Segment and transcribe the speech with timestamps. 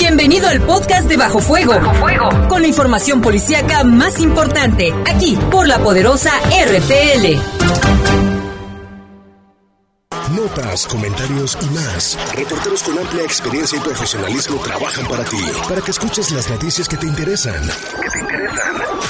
[0.00, 1.74] Bienvenido al podcast de Bajo Fuego.
[1.74, 2.48] Bajo Fuego.
[2.48, 7.38] Con la información policíaca más importante, aquí por la poderosa RPL.
[10.34, 12.18] Notas, comentarios y más.
[12.34, 16.96] Reporteros con amplia experiencia y profesionalismo trabajan para ti, para que escuches las noticias que
[16.96, 17.62] te interesan.
[18.00, 18.69] Que te interesan.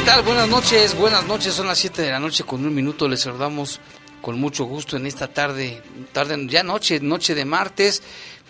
[0.00, 0.22] Tal?
[0.22, 3.80] Buenas noches, buenas noches, son las 7 de la noche con un minuto, les saludamos
[4.20, 8.02] con mucho gusto en esta tarde, tarde ya noche, noche de martes,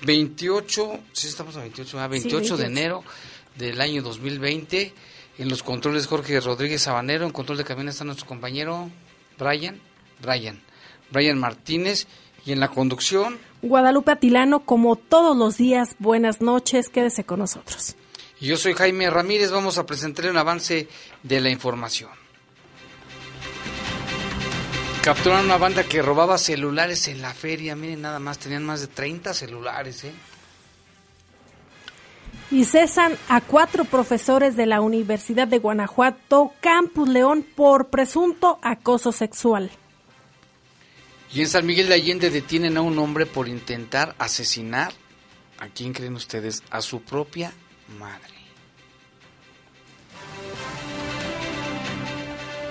[0.06, 3.04] 28, sí estamos a 28, ah, 28 de enero
[3.56, 4.94] del año 2020,
[5.36, 8.88] en los controles Jorge Rodríguez Sabanero, en control de cabina está nuestro compañero
[9.38, 9.78] Brian,
[10.22, 10.62] Brian,
[11.10, 12.06] Brian Martínez,
[12.46, 13.38] y en la conducción...
[13.60, 17.96] Guadalupe Atilano, como todos los días, buenas noches, quédese con nosotros.
[18.44, 20.86] Yo soy Jaime Ramírez, vamos a presentar un avance
[21.22, 22.10] de la información.
[25.02, 28.88] Capturaron una banda que robaba celulares en la feria, miren nada más, tenían más de
[28.88, 30.12] 30 celulares, ¿eh?
[32.50, 39.10] Y cesan a cuatro profesores de la Universidad de Guanajuato, Campus León, por presunto acoso
[39.10, 39.70] sexual.
[41.32, 44.92] Y en San Miguel de Allende detienen a un hombre por intentar asesinar,
[45.58, 46.62] ¿a quién creen ustedes?
[46.68, 47.50] A su propia
[47.98, 48.33] madre.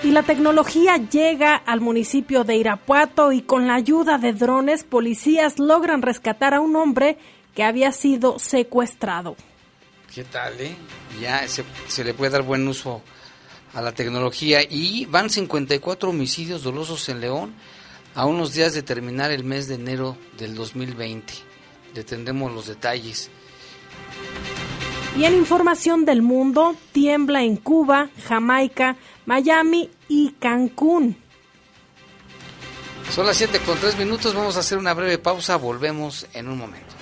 [0.04, 5.58] Y la tecnología llega al municipio de Irapuato y con la ayuda de drones, policías
[5.58, 7.16] logran rescatar a un hombre
[7.54, 9.34] que había sido secuestrado.
[10.14, 10.76] ¿Qué tal, eh?
[11.22, 13.00] Ya se, se le puede dar buen uso
[13.72, 17.54] a la tecnología y van 54 homicidios dolosos en León
[18.14, 21.32] a unos días de terminar el mes de enero del 2020.
[21.94, 23.30] Le tendremos los detalles.
[25.16, 31.16] Y en información del mundo, tiembla en Cuba, Jamaica, Miami y Cancún.
[33.10, 36.56] Son las 7 con 3 minutos, vamos a hacer una breve pausa, volvemos en un
[36.58, 36.94] momento.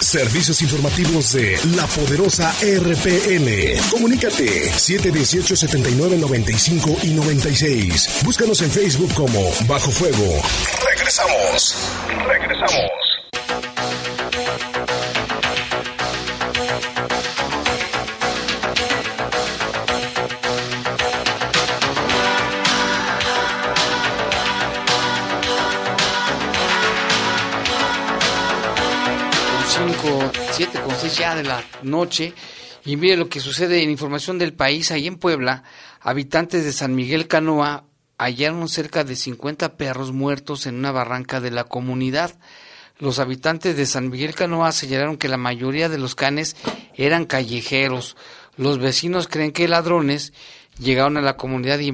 [0.00, 3.78] Servicios informativos de la poderosa RPN.
[3.90, 8.22] Comunícate 718-7995 y 96.
[8.24, 10.40] Búscanos en Facebook como Bajo Fuego.
[10.88, 11.76] Regresamos.
[12.26, 12.95] Regresamos.
[31.08, 32.32] Seis ya de la noche.
[32.84, 34.90] Y mire lo que sucede en información del país.
[34.90, 35.62] Ahí en Puebla,
[36.00, 37.84] habitantes de San Miguel Canoa
[38.18, 42.38] hallaron cerca de 50 perros muertos en una barranca de la comunidad.
[42.98, 46.56] Los habitantes de San Miguel Canoa señalaron que la mayoría de los canes
[46.94, 48.16] eran callejeros.
[48.56, 50.32] Los vecinos creen que ladrones
[50.78, 51.88] llegaron a la comunidad y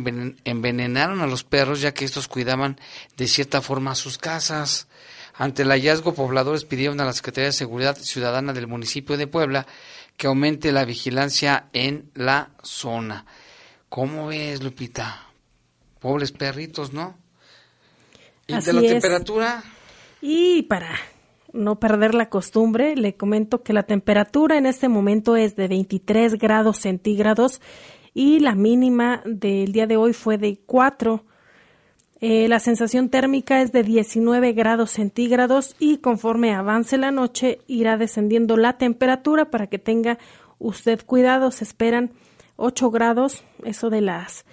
[0.45, 2.79] envenenaron a los perros ya que estos cuidaban
[3.17, 4.87] de cierta forma sus casas.
[5.43, 9.67] Ante el hallazgo, pobladores pidieron a la Secretaría de Seguridad Ciudadana del municipio de Puebla
[10.17, 13.27] que aumente la vigilancia en la zona.
[13.89, 15.27] ¿Cómo ves, Lupita?
[15.99, 17.17] Pobres perritos, ¿no?
[18.47, 19.65] ¿Y de la temperatura?
[20.21, 20.97] Y para
[21.53, 26.35] no perder la costumbre, le comento que la temperatura en este momento es de 23
[26.35, 27.61] grados centígrados
[28.15, 31.25] y la mínima del día de hoy fue de 4
[32.25, 37.97] Eh, la sensación térmica es de 19 grados centígrados y conforme avance la noche irá
[37.97, 40.21] descendiendo la temperatura para que tenga
[40.61, 41.51] usted cuidado.
[41.51, 42.13] Se esperan
[42.55, 44.45] 8 grados, eso de las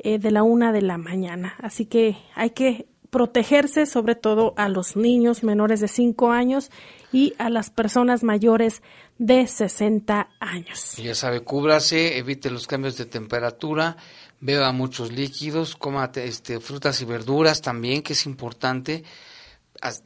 [0.00, 1.54] eh, de la una de la mañana.
[1.62, 6.70] Así que hay que protegerse sobre todo a los niños menores de 5 años
[7.10, 8.82] y a las personas mayores
[9.16, 10.96] de 60 años.
[10.96, 13.96] Ya sabe, cúbrase, evite los cambios de temperatura
[14.44, 19.02] beba muchos líquidos, coma este, frutas y verduras también, que es importante.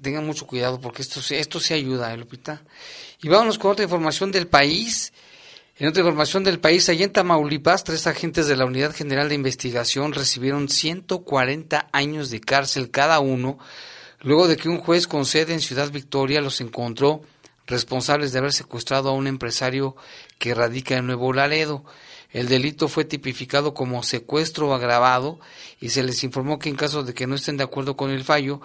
[0.01, 2.63] Tengan mucho cuidado porque esto, esto se ayuda, ¿eh, Lupita?
[3.21, 5.13] Y vámonos con otra información del país.
[5.77, 9.35] En otra información del país, allá en Tamaulipas, tres agentes de la Unidad General de
[9.35, 13.59] Investigación recibieron 140 años de cárcel cada uno,
[14.21, 17.23] luego de que un juez con sede en Ciudad Victoria los encontró
[17.67, 19.97] responsables de haber secuestrado a un empresario
[20.39, 21.85] que radica en Nuevo Laredo.
[22.31, 25.41] El delito fue tipificado como secuestro agravado
[25.81, 28.25] y se les informó que en caso de que no estén de acuerdo con el
[28.25, 28.61] fallo,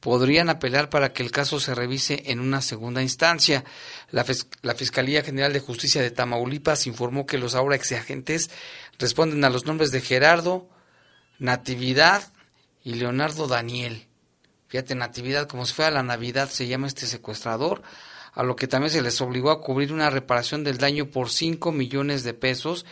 [0.00, 3.64] podrían apelar para que el caso se revise en una segunda instancia.
[4.10, 4.24] La,
[4.74, 8.50] Fiscalía General de Justicia de Tamaulipas informó que los ahora exagentes
[8.98, 10.68] responden a los nombres de Gerardo,
[11.38, 12.22] Natividad
[12.84, 14.06] y Leonardo Daniel.
[14.68, 17.82] Fíjate, Natividad, como si fuera la Navidad, se llama este secuestrador
[18.36, 21.72] a lo que también se les obligó a cubrir una reparación del daño por 5
[21.72, 22.84] millones de pesos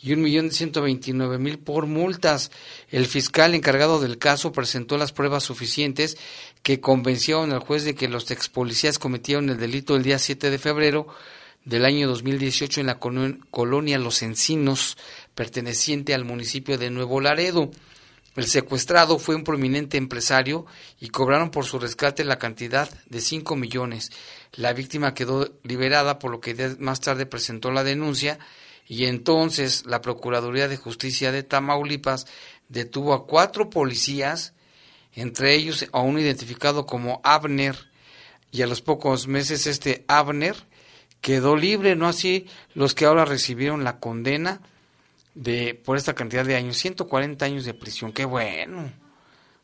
[0.00, 2.52] y un millón ciento veintinueve mil por multas.
[2.90, 6.16] El fiscal encargado del caso presentó las pruebas suficientes
[6.62, 10.50] que convencieron al juez de que los ex policías cometieron el delito el día 7
[10.50, 11.08] de febrero
[11.64, 14.96] del año 2018 en la colonia Los Encinos,
[15.34, 17.72] perteneciente al municipio de Nuevo Laredo.
[18.36, 20.66] El secuestrado fue un prominente empresario
[21.00, 24.12] y cobraron por su rescate la cantidad de 5 millones.
[24.56, 28.38] La víctima quedó liberada, por lo que más tarde presentó la denuncia
[28.88, 32.26] y entonces la Procuraduría de Justicia de Tamaulipas
[32.68, 34.54] detuvo a cuatro policías,
[35.12, 37.76] entre ellos a uno identificado como Abner,
[38.52, 40.56] y a los pocos meses este Abner
[41.20, 44.60] quedó libre, no así los que ahora recibieron la condena
[45.34, 48.92] de por esta cantidad de años, 140 años de prisión, qué bueno,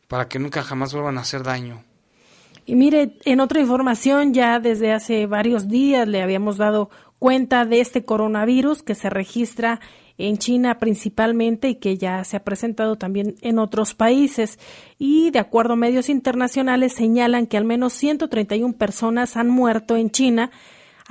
[0.08, 1.84] para que nunca jamás vuelvan a hacer daño.
[2.64, 7.80] Y mire, en otra información, ya desde hace varios días le habíamos dado cuenta de
[7.80, 9.80] este coronavirus que se registra
[10.18, 14.58] en China principalmente y que ya se ha presentado también en otros países.
[14.98, 20.10] Y de acuerdo a medios internacionales señalan que al menos 131 personas han muerto en
[20.10, 20.50] China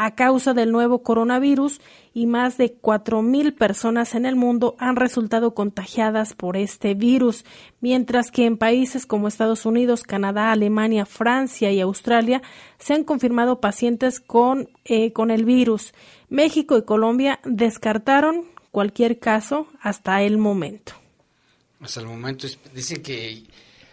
[0.03, 1.79] a causa del nuevo coronavirus
[2.11, 7.45] y más de 4.000 personas en el mundo han resultado contagiadas por este virus,
[7.81, 12.41] mientras que en países como Estados Unidos, Canadá, Alemania, Francia y Australia
[12.79, 15.93] se han confirmado pacientes con, eh, con el virus.
[16.29, 20.93] México y Colombia descartaron cualquier caso hasta el momento.
[21.79, 23.43] Hasta el momento dicen que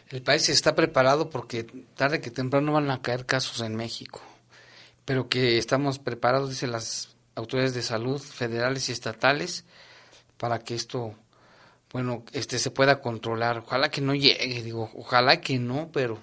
[0.09, 1.65] el país está preparado porque
[1.95, 4.23] tarde que temprano van a caer casos en México
[5.09, 9.65] pero que estamos preparados, dicen las autoridades de salud federales y estatales,
[10.37, 11.15] para que esto,
[11.91, 13.61] bueno, este se pueda controlar.
[13.61, 16.19] Ojalá que no llegue, digo, ojalá que no, pero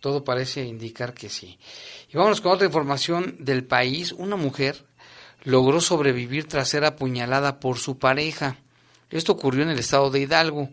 [0.00, 1.58] todo parece indicar que sí.
[2.12, 4.12] Y vamos con otra información del país.
[4.12, 4.84] Una mujer
[5.42, 8.58] logró sobrevivir tras ser apuñalada por su pareja.
[9.08, 10.68] Esto ocurrió en el estado de Hidalgo.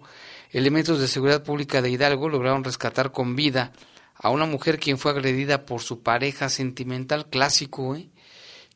[0.52, 3.72] Elementos de seguridad pública de Hidalgo lograron rescatar con vida
[4.20, 8.10] a una mujer quien fue agredida por su pareja sentimental clásico, ¿eh?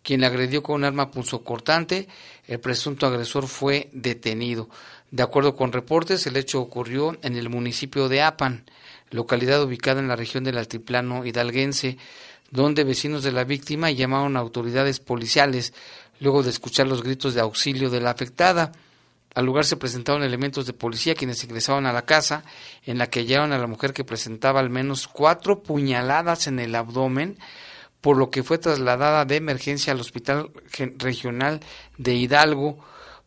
[0.03, 2.07] quien la agredió con un arma punzocortante,
[2.47, 4.69] el presunto agresor fue detenido.
[5.11, 8.65] De acuerdo con reportes, el hecho ocurrió en el municipio de Apan,
[9.09, 11.97] localidad ubicada en la región del altiplano hidalguense,
[12.49, 15.73] donde vecinos de la víctima llamaron a autoridades policiales
[16.19, 18.71] luego de escuchar los gritos de auxilio de la afectada.
[19.33, 22.43] Al lugar se presentaron elementos de policía quienes ingresaban a la casa,
[22.85, 26.75] en la que hallaron a la mujer que presentaba al menos cuatro puñaladas en el
[26.75, 27.37] abdomen,
[28.01, 30.51] por lo que fue trasladada de emergencia al Hospital
[30.97, 31.61] Regional
[31.97, 32.79] de Hidalgo.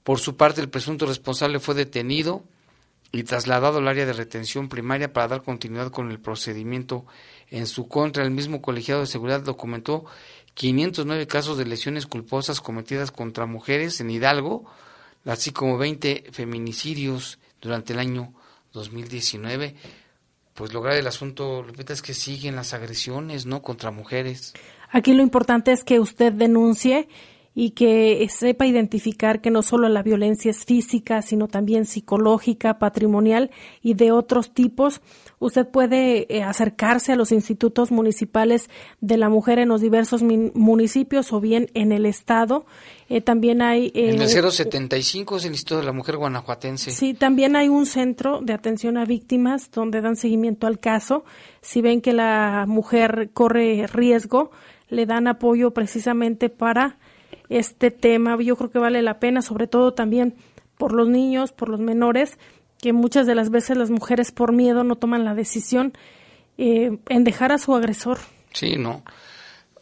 [0.03, 2.45] Por su parte, el presunto responsable fue detenido
[3.13, 7.07] y trasladado al área de retención primaria para dar continuidad con el procedimiento
[7.49, 8.25] en su contra.
[8.25, 10.05] El mismo colegiado de seguridad documentó
[10.55, 14.65] 509 casos de lesiones culposas cometidas contra mujeres en Hidalgo,
[15.25, 18.33] así como 20 feminicidios durante el año
[18.73, 19.75] 2019.
[20.55, 23.63] Pues lograr el asunto, Lupita, es que siguen las agresiones, ¿no?
[23.63, 24.55] Contra mujeres.
[24.91, 27.09] Aquí lo importante es que usted denuncie
[27.55, 33.51] y que sepa identificar que no solo la violencia es física, sino también psicológica, patrimonial
[33.81, 35.01] y de otros tipos.
[35.39, 38.69] Usted puede eh, acercarse a los institutos municipales
[39.01, 42.67] de la mujer en los diversos municipios o bien en el estado.
[43.09, 43.93] Eh, también hay...
[43.95, 46.91] en el 075 es el Instituto de la Mujer Guanajuatense.
[46.91, 51.25] Sí, también hay un centro de atención a víctimas donde dan seguimiento al caso.
[51.61, 54.51] Si ven que la mujer corre riesgo,
[54.89, 56.99] le dan apoyo precisamente para
[57.49, 58.41] este tema.
[58.41, 60.35] Yo creo que vale la pena, sobre todo también
[60.79, 62.39] por los niños, por los menores,
[62.79, 65.93] que muchas de las veces las mujeres por miedo no toman la decisión
[66.59, 68.19] eh, en dejar a su agresor.
[68.53, 69.03] Sí, no.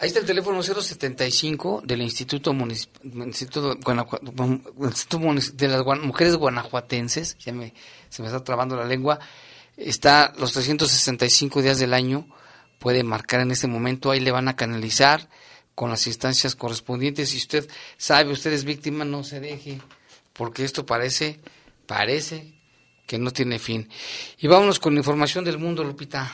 [0.03, 7.73] Ahí está el teléfono 075 del Instituto, Instituto, de las Mujeres Guanajuatenses, ya me,
[8.09, 9.21] se me está trabando la lengua,
[9.77, 12.27] está los 365 días del año,
[12.81, 15.29] puede marcar en este momento, ahí le van a canalizar
[15.75, 17.31] con las instancias correspondientes.
[17.31, 19.81] Si usted sabe, usted es víctima, no se deje,
[20.33, 21.41] porque esto parece,
[21.87, 22.55] parece
[23.07, 23.89] que no tiene fin.
[24.39, 26.31] Y vámonos con información del mundo, Lupita.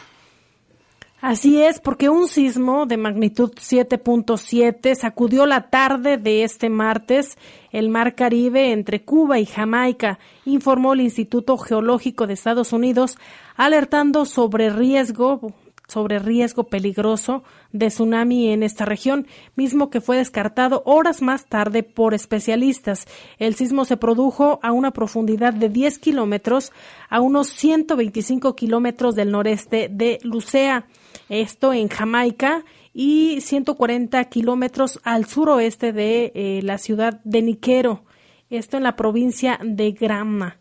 [1.21, 7.37] Así es, porque un sismo de magnitud 7.7 sacudió la tarde de este martes
[7.73, 13.19] el mar Caribe entre Cuba y Jamaica, informó el Instituto Geológico de Estados Unidos,
[13.57, 15.53] alertando sobre riesgo
[15.89, 17.43] sobre riesgo peligroso
[17.73, 19.27] de tsunami en esta región,
[19.57, 23.07] mismo que fue descartado horas más tarde por especialistas.
[23.39, 26.73] El sismo se produjo a una profundidad de 10 kilómetros,
[27.09, 30.87] a unos 125 kilómetros del noreste de Lucea,
[31.31, 38.03] esto en Jamaica, y 140 kilómetros al suroeste de eh, la ciudad de Niquero,
[38.51, 40.59] esto en la provincia de Grama,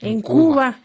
[0.00, 0.80] en, Cuba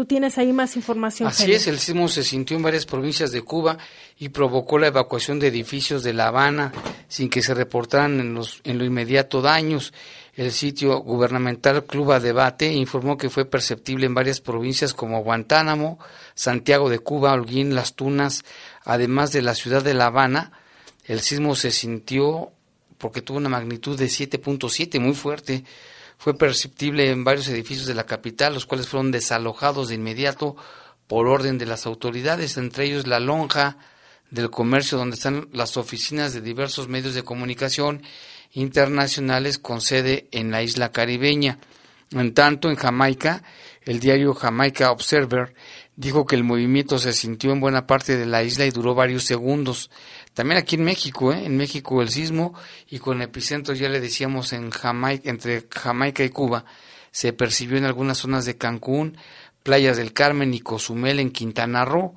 [0.00, 1.28] Tú tienes ahí más información.
[1.28, 3.76] Así es, el sismo se sintió en varias provincias de Cuba
[4.18, 6.72] y provocó la evacuación de edificios de La Habana
[7.06, 9.92] sin que se reportaran en, los, en lo inmediato daños.
[10.34, 15.98] El sitio gubernamental Cluba Debate informó que fue perceptible en varias provincias como Guantánamo,
[16.34, 18.42] Santiago de Cuba, Holguín, Las Tunas,
[18.86, 20.52] además de la ciudad de La Habana.
[21.04, 22.52] El sismo se sintió
[22.96, 25.62] porque tuvo una magnitud de 7.7, muy fuerte
[26.20, 30.54] fue perceptible en varios edificios de la capital, los cuales fueron desalojados de inmediato
[31.06, 33.78] por orden de las autoridades, entre ellos la lonja
[34.30, 38.02] del comercio donde están las oficinas de diversos medios de comunicación
[38.52, 41.58] internacionales con sede en la isla caribeña.
[42.10, 43.42] En tanto, en Jamaica,
[43.86, 45.54] el diario Jamaica Observer
[45.96, 49.24] dijo que el movimiento se sintió en buena parte de la isla y duró varios
[49.24, 49.90] segundos.
[50.40, 51.44] También aquí en México, ¿eh?
[51.44, 52.54] en México el sismo
[52.88, 56.64] y con epicentro ya le decíamos en Jamaica, entre Jamaica y Cuba,
[57.10, 59.18] se percibió en algunas zonas de Cancún,
[59.62, 62.14] playas del Carmen y Cozumel en Quintana Roo.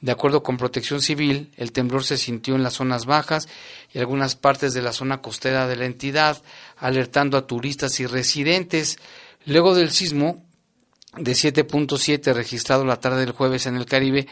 [0.00, 3.46] De acuerdo con Protección Civil, el temblor se sintió en las zonas bajas
[3.92, 6.42] y algunas partes de la zona costera de la entidad,
[6.76, 8.98] alertando a turistas y residentes.
[9.46, 10.44] Luego del sismo
[11.16, 14.26] de 7.7 registrado la tarde del jueves en el Caribe,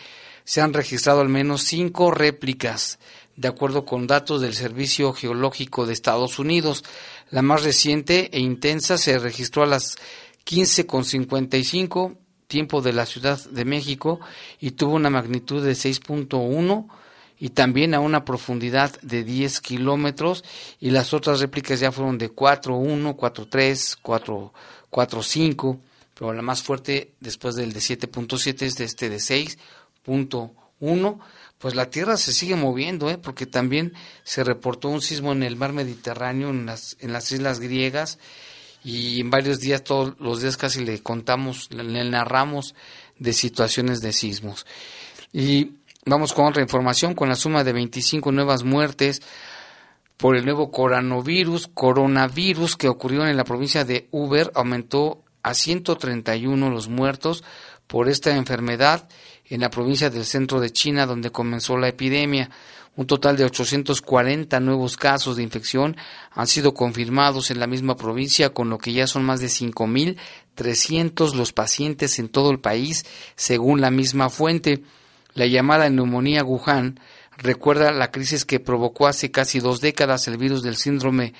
[0.48, 2.98] se han registrado al menos cinco réplicas,
[3.38, 6.82] de acuerdo con datos del Servicio Geológico de Estados Unidos.
[7.30, 9.96] La más reciente e intensa se registró a las
[10.44, 12.16] 15.55
[12.48, 14.18] tiempo de la Ciudad de México
[14.58, 16.88] y tuvo una magnitud de 6.1
[17.38, 20.42] y también a una profundidad de 10 kilómetros
[20.80, 24.50] y las otras réplicas ya fueron de 4.1, 4.3,
[24.90, 25.78] 4.5,
[26.14, 29.58] pero la más fuerte después del de 7.7 es de este de 6
[30.02, 31.20] punto uno,
[31.58, 33.18] pues la Tierra se sigue moviendo, ¿eh?
[33.18, 37.60] porque también se reportó un sismo en el mar Mediterráneo, en las, en las islas
[37.60, 38.18] griegas,
[38.84, 42.74] y en varios días, todos los días casi le contamos, le narramos
[43.18, 44.66] de situaciones de sismos.
[45.32, 45.72] Y
[46.06, 49.20] vamos con otra información, con la suma de 25 nuevas muertes
[50.16, 56.70] por el nuevo coronavirus, coronavirus que ocurrió en la provincia de Uber, aumentó a 131
[56.70, 57.44] los muertos
[57.86, 59.08] por esta enfermedad
[59.48, 62.50] en la provincia del centro de China donde comenzó la epidemia.
[62.96, 65.96] Un total de 840 nuevos casos de infección
[66.32, 71.34] han sido confirmados en la misma provincia, con lo que ya son más de 5.300
[71.34, 74.82] los pacientes en todo el país, según la misma fuente.
[75.34, 76.98] La llamada neumonía Wuhan
[77.36, 81.34] recuerda la crisis que provocó hace casi dos décadas el virus del síndrome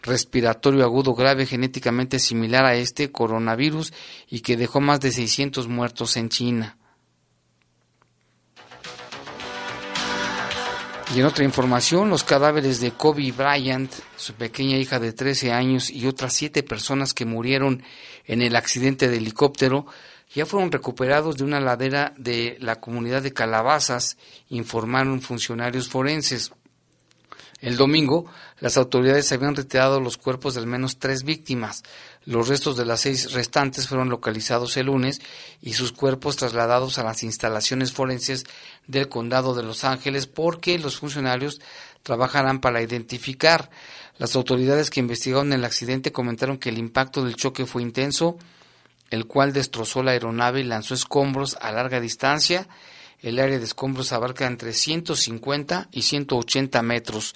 [0.00, 3.92] respiratorio agudo grave genéticamente similar a este coronavirus
[4.28, 6.76] y que dejó más de 600 muertos en China.
[11.14, 15.90] Y en otra información, los cadáveres de Kobe Bryant, su pequeña hija de 13 años
[15.90, 17.82] y otras siete personas que murieron
[18.24, 19.84] en el accidente de helicóptero
[20.34, 24.16] ya fueron recuperados de una ladera de la comunidad de Calabazas,
[24.48, 26.52] informaron funcionarios forenses.
[27.60, 28.24] El domingo,
[28.58, 31.82] las autoridades habían retirado los cuerpos de al menos tres víctimas.
[32.24, 35.20] Los restos de las seis restantes fueron localizados el lunes
[35.60, 38.44] y sus cuerpos trasladados a las instalaciones forenses
[38.86, 41.60] del condado de Los Ángeles porque los funcionarios
[42.04, 43.70] trabajarán para identificar.
[44.18, 48.38] Las autoridades que investigaron el accidente comentaron que el impacto del choque fue intenso,
[49.10, 52.68] el cual destrozó la aeronave y lanzó escombros a larga distancia.
[53.20, 57.34] El área de escombros abarca entre 150 y 180 metros.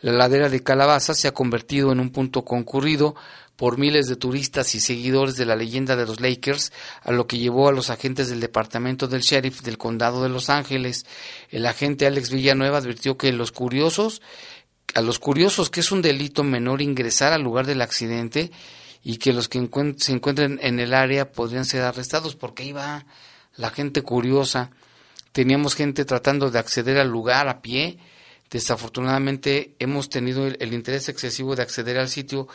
[0.00, 3.16] La ladera de Calabaza se ha convertido en un punto concurrido
[3.58, 6.72] por miles de turistas y seguidores de la leyenda de los Lakers,
[7.02, 10.48] a lo que llevó a los agentes del departamento del sheriff del condado de Los
[10.48, 11.04] Ángeles.
[11.50, 14.22] El agente Alex Villanueva advirtió que los curiosos,
[14.94, 18.52] a los curiosos que es un delito menor ingresar al lugar del accidente
[19.02, 23.06] y que los que se encuentren en el área podrían ser arrestados porque iba
[23.56, 24.70] la gente curiosa.
[25.32, 27.98] Teníamos gente tratando de acceder al lugar a pie.
[28.50, 32.46] Desafortunadamente hemos tenido el interés excesivo de acceder al sitio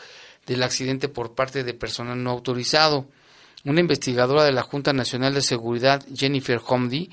[0.46, 3.06] del accidente por parte de personal no autorizado.
[3.64, 7.10] Una investigadora de la Junta Nacional de Seguridad, Jennifer Homdy,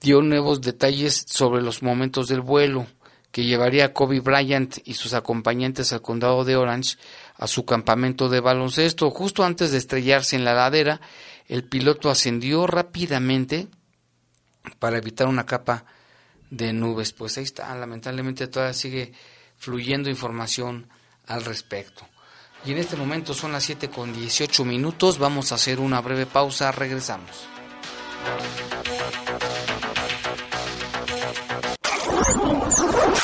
[0.00, 2.86] dio nuevos detalles sobre los momentos del vuelo
[3.34, 6.98] que llevaría a Kobe Bryant y sus acompañantes al condado de Orange
[7.34, 9.10] a su campamento de baloncesto.
[9.10, 11.00] Justo antes de estrellarse en la ladera,
[11.48, 13.66] el piloto ascendió rápidamente
[14.78, 15.84] para evitar una capa
[16.50, 17.12] de nubes.
[17.12, 19.12] Pues ahí está, lamentablemente todavía sigue
[19.56, 20.88] fluyendo información
[21.26, 22.06] al respecto.
[22.66, 25.18] Y en este momento son las 7 con 18 minutos.
[25.18, 26.72] Vamos a hacer una breve pausa.
[26.72, 27.48] Regresamos.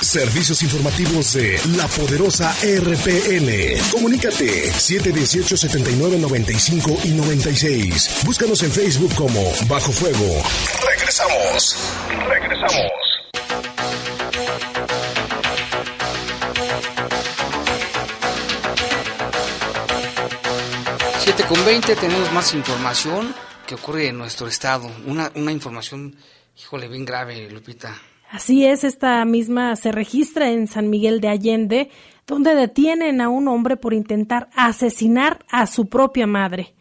[0.03, 3.79] Servicios informativos de la poderosa RPN.
[3.93, 8.25] Comunícate 718-7995 y 96.
[8.25, 10.43] Búscanos en Facebook como Bajo Fuego.
[10.85, 11.77] Regresamos.
[12.29, 13.10] Regresamos.
[21.41, 23.35] 7 con 20 tenemos más información
[23.67, 24.91] que ocurre en nuestro estado.
[25.07, 26.15] Una, una información,
[26.59, 27.95] híjole, bien grave, Lupita.
[28.31, 31.91] Así es, esta misma se registra en San Miguel de Allende,
[32.27, 36.75] donde detienen a un hombre por intentar asesinar a su propia madre.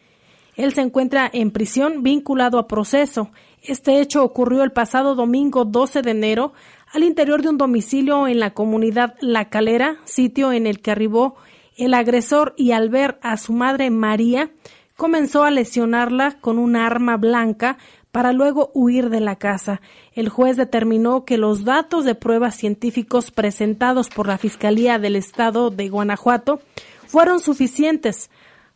[0.56, 3.30] Él se encuentra en prisión vinculado a proceso.
[3.62, 6.52] Este hecho ocurrió el pasado domingo 12 de enero
[6.92, 11.36] al interior de un domicilio en la comunidad La Calera, sitio en el que arribó
[11.80, 14.50] el agresor y al ver a su madre María,
[14.96, 17.78] comenzó a lesionarla con una arma blanca
[18.12, 19.80] para luego huir de la casa.
[20.12, 25.70] El juez determinó que los datos de pruebas científicos presentados por la Fiscalía del Estado
[25.70, 26.60] de Guanajuato
[27.06, 28.30] fueron suficientes,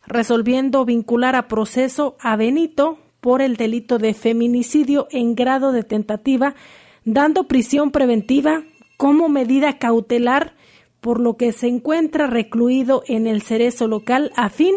[0.07, 6.55] resolviendo vincular a proceso a Benito por el delito de feminicidio en grado de tentativa,
[7.03, 8.63] dando prisión preventiva
[8.97, 10.53] como medida cautelar
[11.05, 14.73] por lo que se encuentra recluido en el cerezo local a fin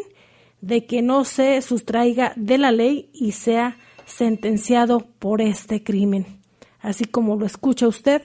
[0.61, 6.27] de que no se sustraiga de la ley y sea sentenciado por este crimen.
[6.81, 8.21] Así como lo escucha usted,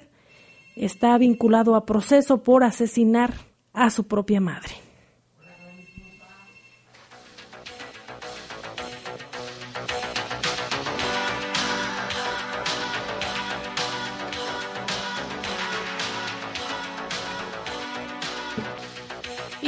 [0.75, 3.35] está vinculado a proceso por asesinar
[3.71, 4.73] a su propia madre.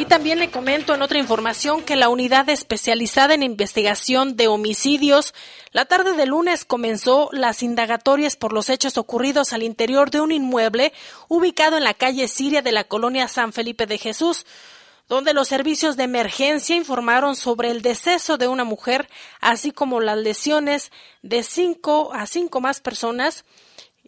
[0.08, 5.34] También le comento en otra información que la unidad especializada en investigación de homicidios
[5.72, 10.32] la tarde de lunes comenzó las indagatorias por los hechos ocurridos al interior de un
[10.32, 10.94] inmueble
[11.28, 14.46] ubicado en la calle Siria de la colonia San Felipe de Jesús
[15.08, 19.08] donde los servicios de emergencia informaron sobre el deceso de una mujer,
[19.40, 20.92] así como las lesiones
[21.22, 23.46] de cinco a cinco más personas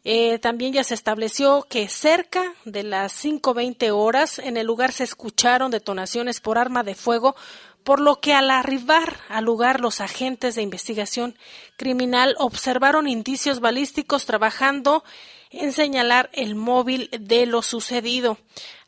[0.10, 5.04] eh, también ya se estableció que cerca de las 5.20 horas en el lugar se
[5.04, 7.36] escucharon detonaciones por arma de fuego,
[7.84, 11.36] por lo que al arribar al lugar los agentes de investigación
[11.76, 15.04] criminal observaron indicios balísticos trabajando
[15.52, 18.38] en señalar el móvil de lo sucedido.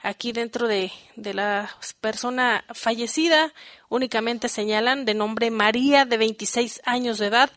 [0.02, 3.54] Aquí dentro de, de la persona fallecida
[3.90, 7.52] únicamente señalan de nombre María de 26 años de edad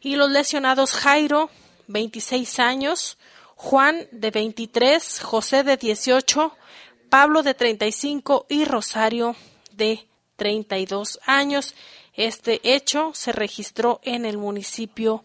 [0.00, 1.50] y los lesionados Jairo
[1.88, 3.18] 26 años,
[3.56, 6.56] Juan de 23, José de 18,
[7.10, 9.34] Pablo de 35 y Rosario
[9.72, 11.74] de 32 años.
[12.14, 15.24] Este hecho se registró en el municipio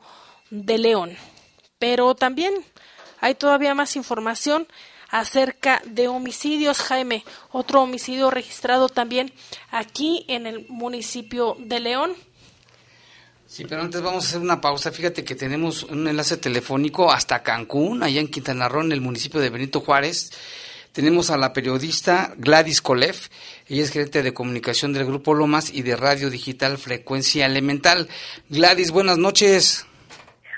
[0.49, 1.17] de León.
[1.79, 2.53] Pero también
[3.19, 4.67] hay todavía más información
[5.09, 6.79] acerca de homicidios.
[6.79, 9.31] Jaime, otro homicidio registrado también
[9.69, 12.15] aquí en el municipio de León.
[13.53, 14.91] Sí, pero antes vamos a hacer una pausa.
[14.91, 19.39] Fíjate que tenemos un enlace telefónico hasta Cancún, allá en Quintana Roo, en el municipio
[19.39, 20.31] de Benito Juárez.
[20.91, 23.27] Tenemos a la periodista Gladys Kolef,
[23.69, 28.07] ella es gerente de comunicación del Grupo Lomas y de Radio Digital Frecuencia Elemental.
[28.49, 29.85] Gladys, buenas noches.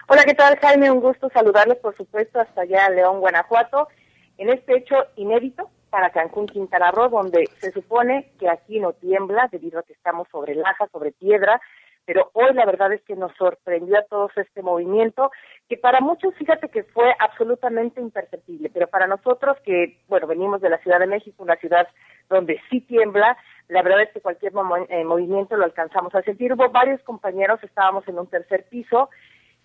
[0.07, 0.89] Hola, ¿qué tal Jaime?
[0.89, 3.89] Un gusto saludarles, por supuesto, hasta allá León, Guanajuato,
[4.37, 9.49] en este hecho inédito para Cancún, Quintana Roo, donde se supone que aquí no tiembla
[9.51, 11.59] debido a que estamos sobre laja, sobre piedra,
[12.05, 15.31] pero hoy la verdad es que nos sorprendió a todos este movimiento,
[15.67, 20.69] que para muchos, fíjate que fue absolutamente imperceptible, pero para nosotros que, bueno, venimos de
[20.69, 21.87] la Ciudad de México, una ciudad
[22.29, 23.37] donde sí tiembla,
[23.67, 24.53] la verdad es que cualquier
[24.89, 26.53] eh, movimiento lo alcanzamos a sentir.
[26.53, 29.09] Hubo varios compañeros, estábamos en un tercer piso,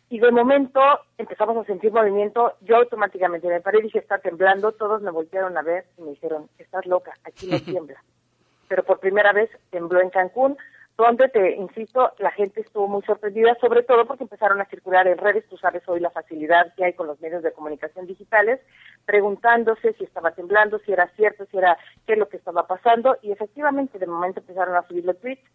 [0.08, 0.80] y de momento
[1.18, 5.56] empezamos a sentir movimiento, yo automáticamente me paré y dije, está temblando, todos me voltearon
[5.56, 8.02] a ver y me dijeron, estás loca, aquí no tiembla.
[8.66, 10.56] Pero por primera vez tembló en Cancún,
[10.96, 15.18] donde, te insisto, la gente estuvo muy sorprendida, sobre todo porque empezaron a circular en
[15.18, 18.60] redes, tú sabes hoy la facilidad que hay con los medios de comunicación digitales,
[19.06, 23.16] preguntándose si estaba temblando, si era cierto, si era qué es lo que estaba pasando,
[23.22, 25.48] y efectivamente de momento empezaron a subir los tweets,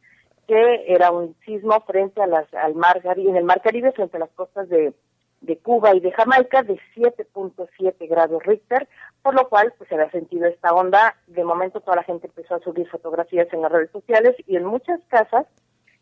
[0.48, 4.22] que era un sismo frente a las, al mar en el mar Caribe, frente a
[4.22, 4.94] las costas de,
[5.42, 8.88] de Cuba y de Jamaica, de 7.7 grados Richter,
[9.22, 11.16] por lo cual pues se había sentido esta onda.
[11.28, 14.66] De momento toda la gente empezó a subir fotografías en las redes sociales y en
[14.66, 15.46] muchas casas,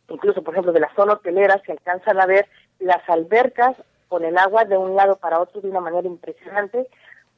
[0.09, 2.47] incluso por ejemplo de la zona hotelera, se alcanzan a ver
[2.79, 3.75] las albercas
[4.07, 6.87] con el agua de un lado para otro de una manera impresionante.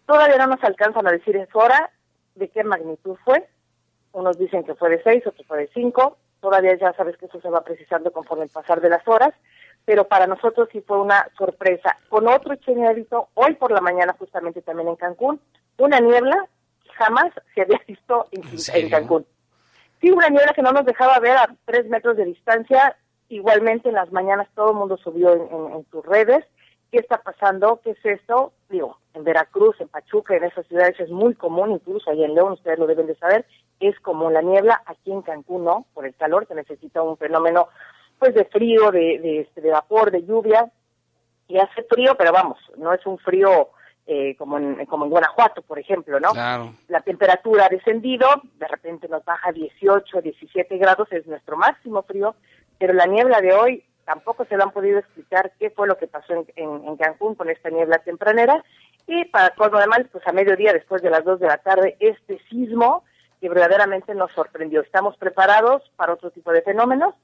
[0.05, 1.91] Todavía no nos alcanzan a decir en hora
[2.35, 3.47] de qué magnitud fue.
[4.11, 7.41] Unos dicen que fue de 6, otros fue de 5 todavía ya sabes que eso
[7.41, 9.33] se va precisando conforme el pasar de las horas,
[9.85, 11.97] pero para nosotros sí fue una sorpresa.
[12.09, 15.39] Con otro inédito, hoy por la mañana justamente también en Cancún,
[15.77, 16.47] una niebla
[16.97, 19.25] jamás se había visto en, Cancún.
[20.01, 22.97] Sí, una niebla que no nos dejaba ver a tres metros de distancia,
[23.29, 26.43] igualmente en las mañanas todo el mundo subió en, en sus redes,
[26.91, 27.79] ¿qué está pasando?
[27.83, 28.53] ¿Qué es esto?
[28.69, 32.53] Digo, en Veracruz, en Pachuca, en esas ciudades es muy común, incluso ahí en León,
[32.53, 33.45] ustedes lo deben de saber,
[33.79, 37.67] es como la niebla, aquí en Cancún no, por el calor, se necesita un fenómeno
[38.19, 40.71] pues de frío, de, de, este, de vapor, de lluvia,
[41.47, 43.69] y hace frío, pero vamos, no es un frío
[44.07, 46.31] eh, como, en, como en Guanajuato, por ejemplo, ¿no?
[46.87, 48.27] La temperatura ha descendido,
[48.59, 52.35] de repente nos baja 18, 17 grados, es nuestro máximo frío,
[52.77, 56.05] pero la niebla de hoy tampoco se lo han podido explicar qué fue lo que
[56.05, 58.63] pasó en, en, Cancún con esta niebla tempranera,
[59.07, 61.97] y para colmo de mal, pues a mediodía, después de las 2 de la tarde,
[61.99, 63.03] este sismo
[63.41, 64.81] que verdaderamente nos sorprendió.
[64.81, 67.15] Estamos preparados para otro tipo de fenómenos,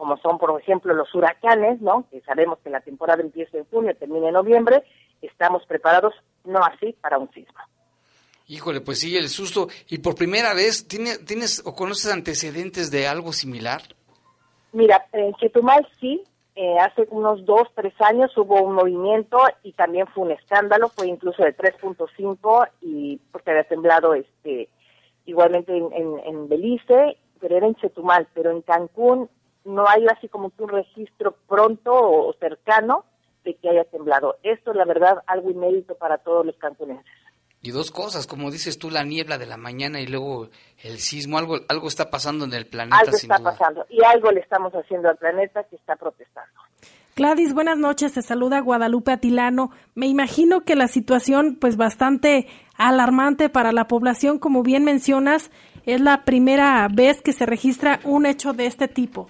[0.00, 2.06] como son, por ejemplo, los huracanes, ¿no?
[2.10, 4.82] Que sabemos que la temporada empieza en junio, termina en noviembre.
[5.20, 6.14] Estamos preparados,
[6.46, 7.60] no así, para un sismo.
[8.46, 9.68] Híjole, pues sí, el susto.
[9.90, 13.82] Y por primera vez, ¿tienes o conoces antecedentes de algo similar?
[14.72, 16.24] Mira, en Chetumal sí,
[16.56, 21.08] eh, hace unos dos, tres años hubo un movimiento y también fue un escándalo, fue
[21.08, 24.70] incluso de 3.5 y porque había temblado este
[25.26, 29.28] igualmente en, Belice, pero era en Chetumal, pero en Cancún
[29.64, 33.04] no hay así como que un registro pronto o cercano
[33.44, 34.36] de que haya temblado.
[34.42, 37.06] Esto es la verdad algo inédito para todos los cancunenses.
[37.62, 40.48] Y dos cosas, como dices tú, la niebla de la mañana y luego
[40.82, 42.96] el sismo, algo, algo está pasando en el planeta.
[42.98, 46.58] Algo está pasando y algo le estamos haciendo al planeta que está protestando.
[47.16, 49.72] Gladys, buenas noches, te saluda Guadalupe Atilano.
[49.94, 52.46] Me imagino que la situación, pues bastante
[52.78, 55.50] alarmante para la población, como bien mencionas,
[55.84, 59.28] es la primera vez que se registra un hecho de este tipo.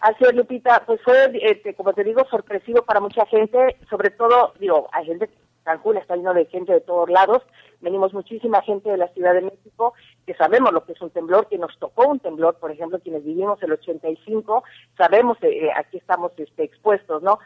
[0.00, 4.52] Así es, Lupita, pues fue, este, como te digo, sorpresivo para mucha gente, sobre todo,
[4.58, 5.28] digo, hay gente
[5.68, 7.42] Cancún está lleno de gente de todos lados,
[7.82, 9.92] venimos muchísima gente de la Ciudad de México
[10.24, 13.22] que sabemos lo que es un temblor, que nos tocó un temblor, por ejemplo, quienes
[13.22, 14.64] vivimos el 85,
[14.96, 17.38] sabemos, eh, eh, aquí estamos este, expuestos, ¿no?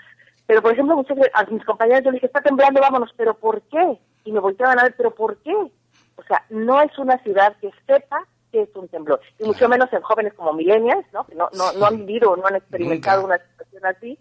[0.46, 3.60] Pero, por ejemplo, muchas, a mis compañeros yo les dije, está temblando, vámonos, pero ¿por
[3.62, 3.98] qué?
[4.24, 5.54] Y me volteaban a ver, pero ¿por qué?
[5.54, 9.92] O sea, no es una ciudad que sepa que es un temblor, y mucho menos
[9.92, 11.24] en jóvenes como millennials, ¿no?
[11.26, 14.18] Que no, no, no han vivido o no han experimentado una situación así.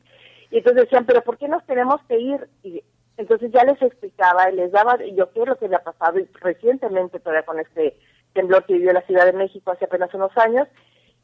[0.49, 2.49] Y entonces decían, pero ¿por qué nos tenemos que ir?
[2.63, 2.83] Y
[3.17, 6.27] entonces ya les explicaba y les daba yo qué es lo que había pasado y
[6.39, 7.97] recientemente todavía con este
[8.33, 10.67] temblor que vivió la Ciudad de México hace apenas unos años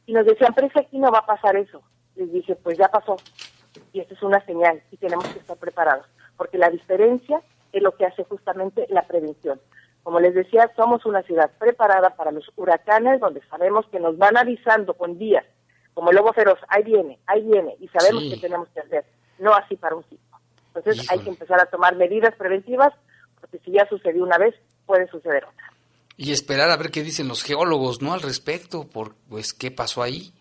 [0.06, 1.82] y nos decían, pero es que aquí no va a pasar eso.
[2.16, 3.16] Les dije, pues ya pasó
[3.94, 7.42] y esto es una señal y tenemos que estar preparados porque la diferencia
[7.72, 9.60] es lo que hace justamente la prevención.
[10.08, 14.38] Como les decía, somos una ciudad preparada para los huracanes donde sabemos que nos van
[14.38, 15.44] avisando con días,
[15.94, 19.04] como lobo feroz, ahí viene, ahí viene, y sabemos qué tenemos que hacer,
[19.38, 20.40] no así para un sitio.
[20.74, 22.94] Entonces hay que empezar a tomar medidas preventivas,
[23.42, 25.74] porque si ya sucedió una vez, puede suceder otra.
[26.16, 28.14] Y esperar a ver qué dicen los geólogos, ¿no?
[28.14, 30.32] Al respecto, por pues qué pasó ahí.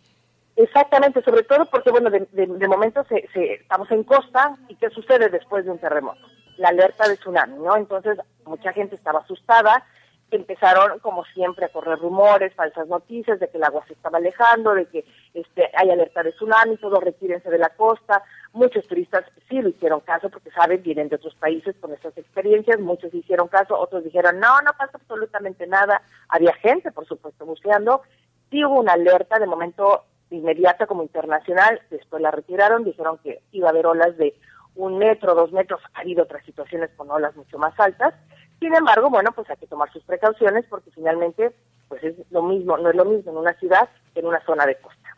[0.54, 5.64] Exactamente, sobre todo porque, bueno, de, momento se, estamos en costa y qué sucede después
[5.64, 6.24] de un terremoto.
[6.58, 7.76] La alerta de tsunami, ¿no?
[7.76, 9.84] Entonces, mucha gente estaba asustada
[10.30, 14.74] empezaron, como siempre, a correr rumores, falsas noticias de que el agua se estaba alejando,
[14.74, 18.22] de que este, hay alerta de tsunami, todos retírense de la costa.
[18.52, 22.80] Muchos turistas sí lo hicieron caso porque saben, vienen de otros países con estas experiencias,
[22.80, 26.02] muchos hicieron caso, otros dijeron, no, no pasa absolutamente nada.
[26.28, 28.02] Había gente, por supuesto, buceando.
[28.50, 33.68] Sí hubo una alerta de momento inmediata como internacional, después la retiraron, dijeron que iba
[33.68, 34.34] a haber olas de
[34.76, 38.14] un metro, dos metros, ha habido otras situaciones con olas mucho más altas.
[38.60, 41.54] Sin embargo, bueno, pues hay que tomar sus precauciones porque finalmente,
[41.88, 44.66] pues es lo mismo, no es lo mismo en una ciudad que en una zona
[44.66, 45.16] de costa.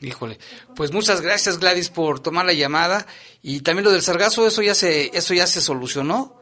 [0.00, 0.38] Híjole,
[0.74, 3.04] pues muchas gracias Gladys por tomar la llamada
[3.42, 6.40] y también lo del sargazo, eso ya se, eso ya se solucionó.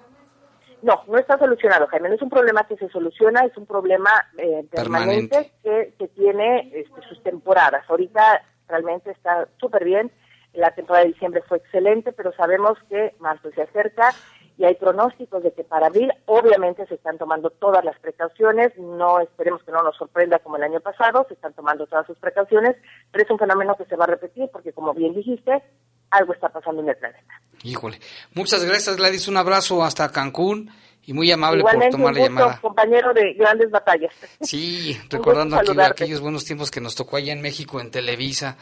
[0.81, 2.09] No, no está solucionado, Jaime.
[2.09, 6.71] No es un problema que se soluciona, es un problema eh, permanente, que, que tiene
[6.73, 7.85] este, sus temporadas.
[7.89, 10.13] Ahorita realmente está súper bien
[10.59, 14.13] la temporada de diciembre fue excelente, pero sabemos que marzo se acerca
[14.57, 19.21] y hay pronósticos de que para abril obviamente se están tomando todas las precauciones, no
[19.21, 22.77] esperemos que no nos sorprenda como el año pasado, se están tomando todas sus precauciones,
[23.13, 25.63] pero es un fenómeno que se va a repetir porque como bien dijiste,
[26.11, 27.41] algo está pasando en el planeta.
[27.63, 28.01] Híjole,
[28.35, 30.71] muchas gracias Gladys, un abrazo hasta Cancún
[31.07, 32.61] y muy amable por tomar la llamada.
[32.61, 34.13] compañero de grandes batallas.
[34.41, 38.57] Sí, recordando aquí aquellos buenos tiempos que nos tocó allá en México en Televisa.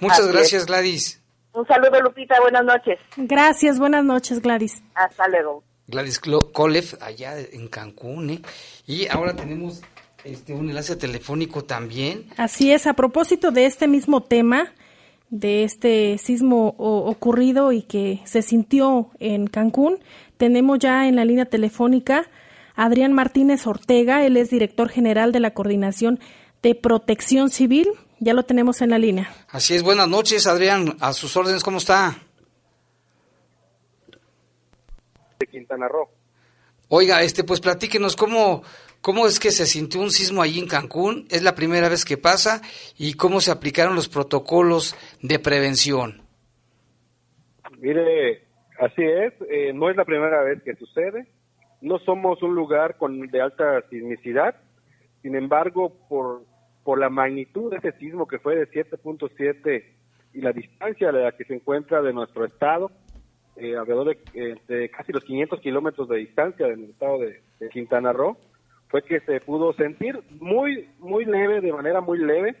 [0.00, 1.23] Muchas gracias Gladys.
[1.54, 2.40] Un saludo, Lupita.
[2.40, 2.98] Buenas noches.
[3.16, 3.78] Gracias.
[3.78, 4.82] Buenas noches, Gladys.
[4.94, 5.62] Hasta luego.
[5.86, 8.30] Gladys Kolev, allá en Cancún.
[8.30, 8.42] ¿eh?
[8.86, 9.82] Y ahora tenemos
[10.24, 12.26] este un enlace telefónico también.
[12.36, 12.88] Así es.
[12.88, 14.72] A propósito de este mismo tema,
[15.30, 19.98] de este sismo ocurrido y que se sintió en Cancún,
[20.38, 22.26] tenemos ya en la línea telefónica
[22.74, 24.24] a Adrián Martínez Ortega.
[24.24, 26.18] Él es director general de la Coordinación
[26.62, 27.88] de Protección Civil.
[28.24, 29.28] Ya lo tenemos en la línea.
[29.50, 30.96] Así es, buenas noches, Adrián.
[30.98, 32.16] A sus órdenes, ¿cómo está?
[35.38, 36.08] De Quintana Roo.
[36.88, 38.62] Oiga, este, pues platíquenos cómo,
[39.02, 41.26] cómo es que se sintió un sismo allí en Cancún.
[41.30, 42.62] Es la primera vez que pasa
[42.96, 46.22] y cómo se aplicaron los protocolos de prevención.
[47.78, 48.46] Mire,
[48.80, 49.34] así es.
[49.50, 51.28] Eh, no es la primera vez que sucede.
[51.82, 54.56] No somos un lugar con de alta sismicidad.
[55.20, 56.53] Sin embargo, por
[56.84, 59.84] por la magnitud de ese sismo que fue de 7.7
[60.34, 62.90] y la distancia a la que se encuentra de nuestro estado,
[63.56, 68.36] eh, alrededor eh, de, casi los 500 kilómetros de distancia del estado de, Quintana Roo,
[68.88, 72.54] fue que se pudo sentir muy, muy leve, de manera muy leve.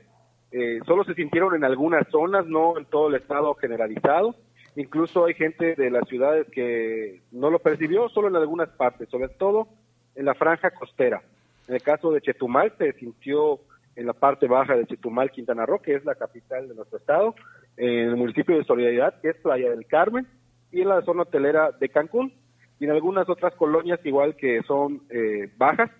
[0.50, 4.34] Eh, solo se sintieron en algunas zonas, no en todo el estado generalizado.
[4.76, 9.28] Incluso hay gente de las ciudades que no lo percibió, solo en algunas partes, sobre
[9.28, 9.68] todo
[10.14, 11.22] en la franja costera.
[11.68, 13.60] En el caso de Chetumal se sintió
[13.96, 17.34] en la parte baja de Chetumal, Quintana Roo, que es la capital de nuestro estado,
[17.76, 20.26] en el municipio de Solidaridad, que es Playa del Carmen,
[20.70, 22.32] y en la zona hotelera de Cancún,
[22.80, 25.90] y en algunas otras colonias igual que son eh, bajas,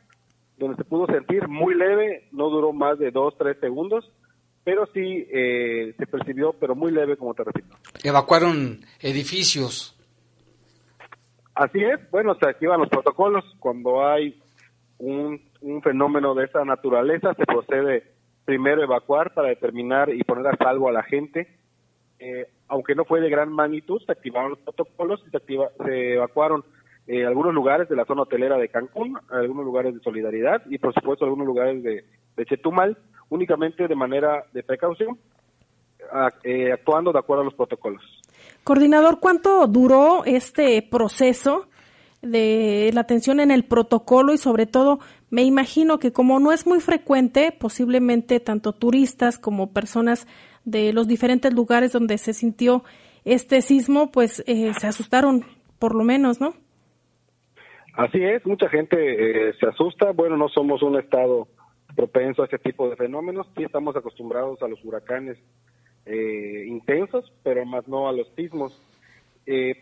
[0.59, 4.11] donde se pudo sentir muy leve, no duró más de dos, tres segundos,
[4.65, 7.77] pero sí eh, se percibió, pero muy leve, como te repito.
[8.03, 9.97] ¿Evacuaron edificios?
[11.55, 14.41] Así es, bueno, se activan los protocolos cuando hay
[14.99, 18.05] un un fenómeno de esa naturaleza, se procede
[18.45, 21.49] primero a evacuar para determinar y poner a salvo a la gente.
[22.19, 26.15] Eh, aunque no fue de gran magnitud, se activaron los protocolos y se, activa, se
[26.15, 26.65] evacuaron
[27.07, 30.93] eh, algunos lugares de la zona hotelera de Cancún, algunos lugares de Solidaridad y por
[30.93, 32.05] supuesto algunos lugares de,
[32.45, 32.99] Chetumal,
[33.31, 35.19] únicamente de manera de precaución,
[36.43, 38.03] eh, actuando de acuerdo a los protocolos.
[38.65, 41.69] Coordinador, ¿cuánto duró este proceso
[42.25, 46.67] de la atención en el protocolo y sobre todo me imagino que como no es
[46.67, 50.27] muy frecuente, posiblemente tanto turistas como personas
[50.65, 52.85] de los diferentes lugares donde se sintió
[53.25, 55.45] este sismo, pues eh, se asustaron
[55.79, 56.55] por lo menos, ¿no?
[57.95, 58.97] Así es, mucha gente
[59.49, 60.13] eh, se asusta.
[60.13, 61.49] Bueno, no somos un estado
[61.95, 63.47] propenso a este tipo de fenómenos.
[63.57, 65.39] Sí estamos acostumbrados a los huracanes
[66.07, 68.81] eh, intensos, pero más no a los sismos.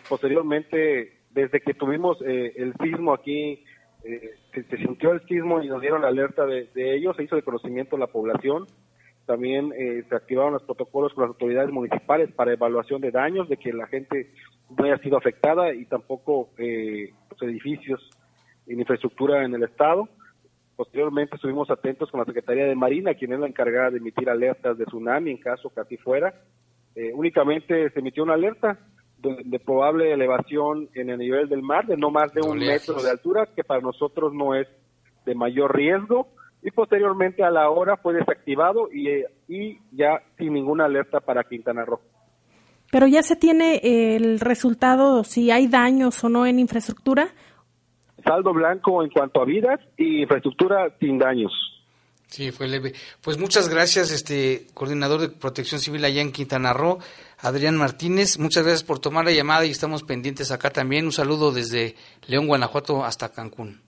[0.09, 3.64] posteriormente desde que tuvimos eh, el sismo aquí,
[4.05, 7.97] eh, se, sintió el sismo y nos dieron alerta de, ellos, se hizo de conocimiento
[7.97, 8.66] a la población.
[9.27, 13.57] También eh, se activaron los protocolos con las autoridades municipales para evaluación de daños, de
[13.57, 14.33] que la gente
[14.77, 18.11] no haya sido afectada y tampoco los edificios
[18.66, 20.09] en infraestructura en el Estado.
[20.77, 24.77] Posteriormente estuvimos atentos con la Secretaría de Marina, quien es la encargada de emitir alertas
[24.77, 26.35] de tsunami en caso que así fuera.
[27.14, 28.79] únicamente se emitió una alerta
[29.22, 33.11] de, probable elevación en el nivel del mar de no más de un metro de
[33.11, 34.66] altura, que para nosotros no es
[35.24, 36.28] de mayor riesgo,
[36.62, 41.85] y posteriormente a la hora fue desactivado y, y ya sin ninguna alerta para Quintana
[41.85, 42.00] Roo.
[42.90, 47.28] Pero ya se tiene el resultado si hay daños o no en infraestructura.
[48.22, 51.52] saldo blanco en cuanto a vidas y infraestructura sin daños.
[52.33, 52.95] Sí, fue leve.
[53.21, 56.99] Pues muchas gracias, este coordinador de Protección Civil allá en Quintana Roo,
[57.40, 58.38] Adrián Martínez.
[58.38, 61.05] Muchas gracias por tomar la llamada y estamos pendientes acá también.
[61.05, 61.95] Un saludo desde
[62.27, 63.83] León, Guanajuato hasta Cancún.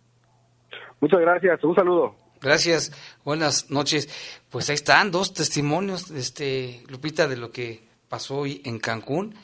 [1.00, 1.64] Muchas gracias.
[1.64, 2.16] Un saludo.
[2.42, 2.92] Gracias.
[3.24, 4.10] Buenas noches.
[4.50, 9.34] Pues ahí están dos testimonios, este Lupita, de lo que pasó hoy en Cancún.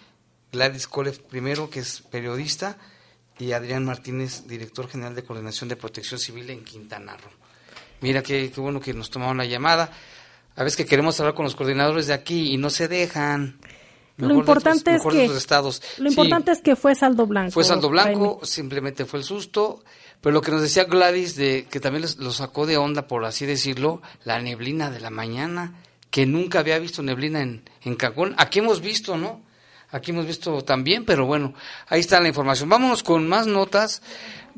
[0.53, 2.77] Gladys Cole primero, que es periodista,
[3.39, 7.40] y Adrián Martínez, director general de Coordinación de Protección Civil en Quintana Roo.
[8.01, 9.91] Mira qué, bueno que nos tomaron la llamada.
[10.57, 13.59] A veces que queremos hablar con los coordinadores de aquí y no se dejan.
[14.17, 15.83] lo importante es que estados.
[15.99, 17.53] lo importante es que fue saldo blanco.
[17.53, 19.83] Fue saldo blanco, simplemente fue el susto.
[20.21, 23.47] Pero lo que nos decía Gladys, de, que también lo sacó de onda, por así
[23.47, 25.75] decirlo, la neblina de la mañana,
[26.11, 28.35] que nunca había visto neblina en, en Cancún.
[28.37, 29.41] Aquí hemos visto, ¿no?
[29.93, 31.55] Aquí hemos visto también, pero bueno,
[31.89, 32.69] ahí está la información.
[32.69, 34.03] Vámonos con más notas.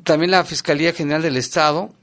[0.02, 1.94] También la Fiscalía General del Estado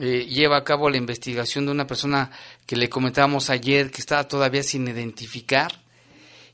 [0.00, 2.30] eh, lleva a cabo la investigación de una persona
[2.66, 5.80] que le comentábamos ayer que estaba todavía sin identificar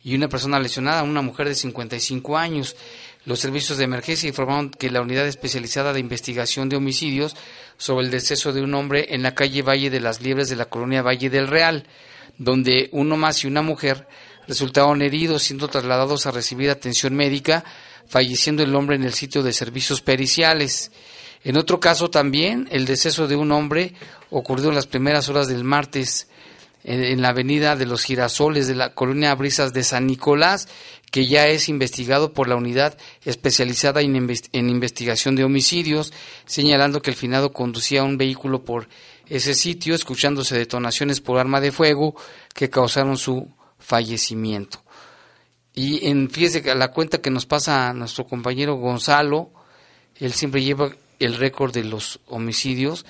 [0.03, 2.77] y una persona lesionada, una mujer de 55 años.
[3.25, 7.37] Los servicios de emergencia informaron que la unidad especializada de investigación de homicidios
[7.77, 10.67] sobre el deceso de un hombre en la calle Valle de las Liebres de la
[10.67, 11.87] colonia Valle del Real,
[12.39, 14.07] donde uno más y una mujer
[14.49, 17.65] resultaron heridos siendo trasladados a recibir atención médica,
[18.07, 20.91] falleciendo el hombre en el sitio de servicios periciales.
[21.43, 23.95] En otro caso también, el deceso de un hombre
[24.31, 26.29] ocurrió en las primeras horas del martes
[26.85, 30.69] en, la avenida de los Girasoles de la colonia Brisas de San Nicolás,
[31.11, 34.17] que ya es investigado por la unidad especializada en,
[34.53, 36.13] investigación de homicidios,
[36.47, 38.89] señalando que el finado conducía un vehículo por
[39.29, 42.15] ese sitio, escuchándose detonaciones por arma de fuego
[42.55, 43.49] que causaron su
[43.79, 44.83] fallecimiento.
[45.75, 49.51] Y en, fíjese la cuenta que nos pasa nuestro compañero Gonzalo,
[50.17, 53.07] él siempre lleva el récord de los homicidios,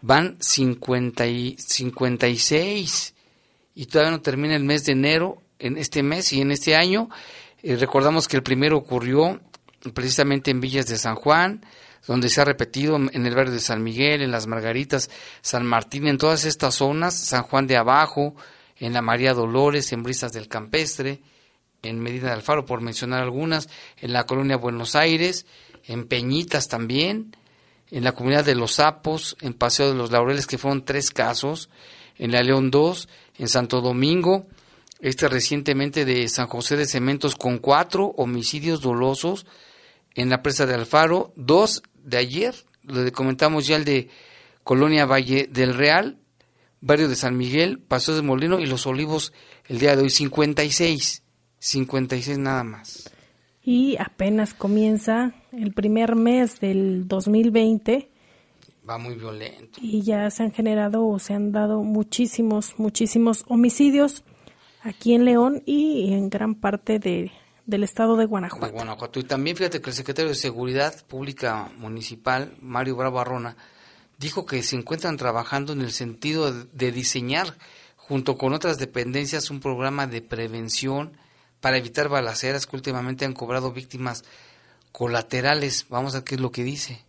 [0.00, 3.14] van 50 y 56
[3.74, 7.08] y todavía no termina el mes de enero en este mes y en este año.
[7.62, 9.40] Eh, recordamos que el primero ocurrió
[9.94, 11.64] precisamente en Villas de San Juan,
[12.06, 15.10] donde se ha repetido en el barrio de San Miguel, en las Margaritas,
[15.42, 18.34] San Martín, en todas estas zonas, San Juan de Abajo,
[18.78, 21.20] en la María Dolores, en Brisas del Campestre,
[21.82, 25.46] en Medina de Alfaro, por mencionar algunas, en la colonia Buenos Aires,
[25.88, 27.34] en Peñitas también,
[27.90, 31.70] en la comunidad de Los Sapos, en Paseo de los Laureles, que fueron tres casos,
[32.18, 34.46] en la León 2, en Santo Domingo,
[35.00, 39.46] este recientemente de San José de Cementos con cuatro homicidios dolosos,
[40.14, 44.10] en la presa de Alfaro, dos de ayer, le comentamos ya el de
[44.64, 46.18] Colonia Valle del Real,
[46.80, 49.32] barrio de San Miguel, Paseo de Molino y Los Olivos
[49.66, 51.22] el día de hoy, 56,
[51.58, 53.10] 56 nada más
[53.68, 58.08] y apenas comienza el primer mes del 2020.
[58.88, 59.78] Va muy violento.
[59.82, 64.24] Y ya se han generado o se han dado muchísimos, muchísimos homicidios
[64.80, 67.30] aquí en León y en gran parte de,
[67.66, 68.64] del estado de Guanajuato.
[68.64, 69.20] De Guanajuato.
[69.20, 73.58] Y también fíjate que el secretario de Seguridad Pública Municipal, Mario Bravo Arrona,
[74.18, 77.58] dijo que se encuentran trabajando en el sentido de diseñar,
[77.96, 81.18] junto con otras dependencias, un programa de prevención
[81.60, 84.24] para evitar balaceras que últimamente han cobrado víctimas
[84.92, 85.86] colaterales.
[85.88, 87.07] Vamos a ver qué es lo que dice.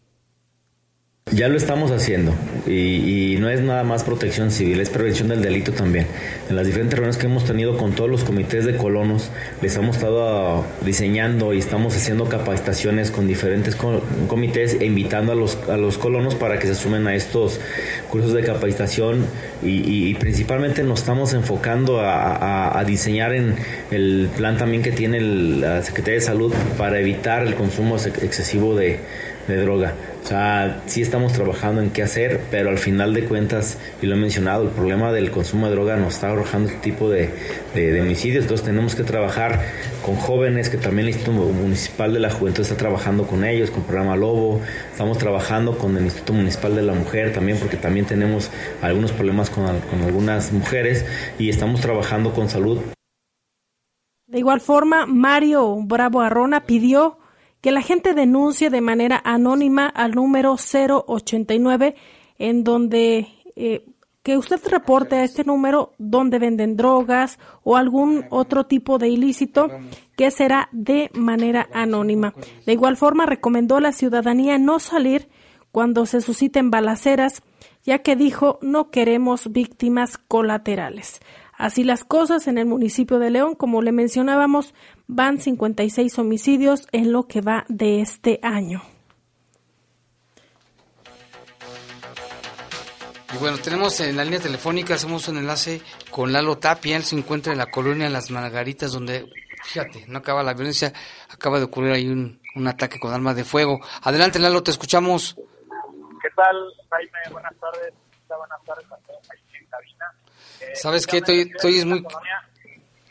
[1.32, 2.34] Ya lo estamos haciendo
[2.66, 6.08] y, no es nada más protección civil, es prevención del delito también.
[6.50, 9.30] En las diferentes reuniones que hemos tenido con todos los comités de colonos,
[9.62, 13.76] les hemos estado diseñando y estamos haciendo capacitaciones con diferentes
[14.28, 17.60] comités e invitando a los, a los colonos para que se sumen a estos
[18.10, 19.26] cursos de capacitación
[19.62, 23.56] y, principalmente nos estamos enfocando a, diseñar en
[23.92, 29.00] el plan también que tiene la Secretaría de Salud para evitar el consumo excesivo de
[29.48, 29.94] droga.
[30.24, 34.16] O sea, sí estamos trabajando en qué hacer, pero al final de cuentas, y lo
[34.16, 37.30] he mencionado, el problema del consumo de droga nos está arrojando este tipo de,
[38.02, 38.44] homicidios.
[38.44, 39.62] Entonces tenemos que trabajar
[40.06, 43.80] con jóvenes, que también el Instituto Municipal de la Juventud está trabajando con ellos, con
[43.80, 44.62] el programa Lobo.
[44.92, 48.52] Estamos trabajando con el Instituto Municipal de la Mujer también, porque también tenemos
[48.82, 51.06] algunos problemas con, con algunas mujeres.
[51.40, 52.80] Y estamos trabajando con salud.
[54.28, 57.19] De igual forma, Mario Bravo Arrona pidió
[57.62, 61.96] que la gente denuncie de manera anónima al número 089
[62.38, 63.86] en donde eh,
[64.24, 69.70] que usted reporte a este número donde venden drogas o algún otro tipo de ilícito
[70.16, 72.34] que será de manera anónima.
[72.66, 75.30] De igual forma, recomendó a la ciudadanía no salir
[75.72, 77.42] cuando se susciten balaceras,
[77.84, 81.22] ya que dijo no queremos víctimas colaterales.
[81.60, 84.74] Así las cosas en el municipio de León, como le mencionábamos,
[85.08, 88.82] van 56 homicidios en lo que va de este año.
[93.34, 97.18] Y bueno, tenemos en la línea telefónica, hacemos un enlace con Lalo Tapia, él se
[97.18, 99.30] encuentra en la colonia Las Margaritas, donde,
[99.66, 100.94] fíjate, no acaba la violencia,
[101.30, 102.40] acaba de ocurrir ahí un,
[102.70, 103.82] ataque con armas de fuego.
[104.04, 105.36] Adelante, Lalo, te escuchamos.
[105.36, 106.56] ¿Qué tal,
[106.90, 107.20] Jaime?
[107.34, 107.94] Buenas tardes.
[108.30, 110.06] Buenas tardes a todos ahí en cabina.
[110.74, 111.18] ¿Sabes qué?
[111.18, 112.06] Estoy, estoy muy,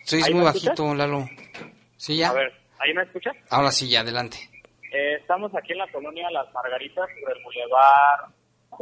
[0.00, 1.28] estoy muy bajito, Lalo.
[1.96, 2.30] ¿Sí ya?
[2.30, 3.36] A ver, ¿ahí me escuchas?
[3.50, 4.38] Ahora sí, ya, adelante.
[4.92, 8.30] Eh, estamos aquí en la colonia Las Margaritas, por el Boulevard,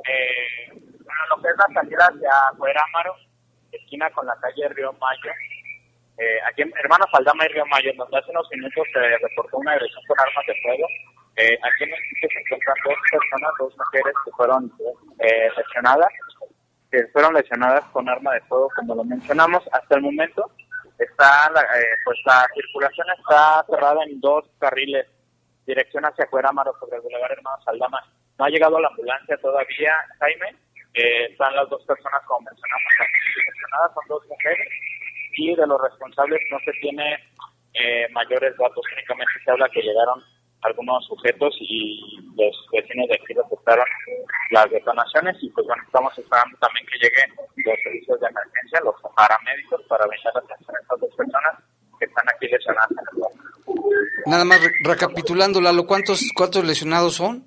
[0.07, 3.17] eh, bueno, lo que es la salida hacia Cuerámaro,
[3.73, 5.33] esquina con la calle Río Mayo.
[6.19, 9.73] Eh, aquí en Hermanos Aldama y Río Mayo, donde hace unos minutos se reportó una
[9.73, 10.87] agresión con armas de fuego.
[11.37, 14.73] Eh, aquí en el sitio se encuentran dos personas, dos mujeres que fueron
[15.21, 16.09] eh, lesionadas,
[17.13, 19.63] fueron lesionadas con arma de fuego, como lo mencionamos.
[19.73, 20.51] Hasta el momento
[20.99, 25.07] está la, eh, pues la circulación está cerrada en dos carriles
[25.67, 28.01] dirección hacia Cuerámaro sobre el Boulevard Hermanos Aldama.
[28.39, 30.55] No ha llegado la ambulancia todavía, Jaime.
[30.95, 32.93] Eh, están las dos personas, como mencionamos,
[33.47, 34.69] lesionadas, son dos mujeres.
[35.37, 37.19] Y de los responsables no se tiene
[37.75, 40.23] eh, mayores datos, únicamente se habla que llegaron
[40.67, 43.87] algunos sujetos y los vecinos de aquí reportaron
[44.51, 48.95] las detonaciones y pues bueno, estamos esperando también que lleguen los servicios de emergencia, los
[49.15, 51.55] paramédicos para brindar atención a estas dos personas
[51.99, 52.91] que están aquí lesionadas.
[54.27, 57.47] Nada más re recapitulando, Lalo, ¿cuántos, ¿cuántos lesionados son?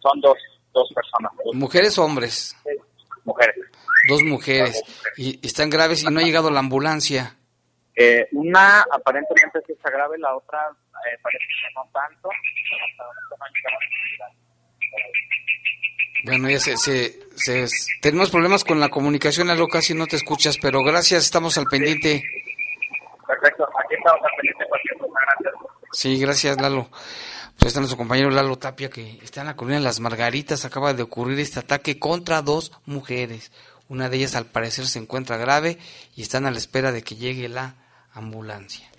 [0.00, 0.38] Son dos,
[0.72, 1.32] dos personas.
[1.44, 2.56] Dos ¿Mujeres o hombres?
[2.64, 2.70] Sí,
[3.24, 3.56] mujeres.
[4.08, 4.82] Dos mujeres.
[5.16, 7.36] Y, y, están graves y no ha llegado la ambulancia.
[7.94, 10.70] Eh, una aparentemente sí está grave, la otra
[11.06, 12.28] eh, parece que no tanto.
[16.24, 17.66] Bueno, ya se, se, se,
[18.00, 22.22] tenemos problemas con la comunicación, Lalo, casi no te escuchas, pero gracias, estamos al pendiente.
[23.26, 25.54] Perfecto, aquí estamos al pendiente cualquier cosa, gracias.
[25.92, 26.88] Sí, gracias, Lalo.
[27.58, 30.64] Pues está nuestro compañero Lalo Tapia, que está en la colonia Las Margaritas.
[30.64, 33.52] Acaba de ocurrir este ataque contra dos mujeres.
[33.88, 35.78] Una de ellas, al parecer, se encuentra grave
[36.16, 37.74] y están a la espera de que llegue la
[38.12, 38.91] ambulancia.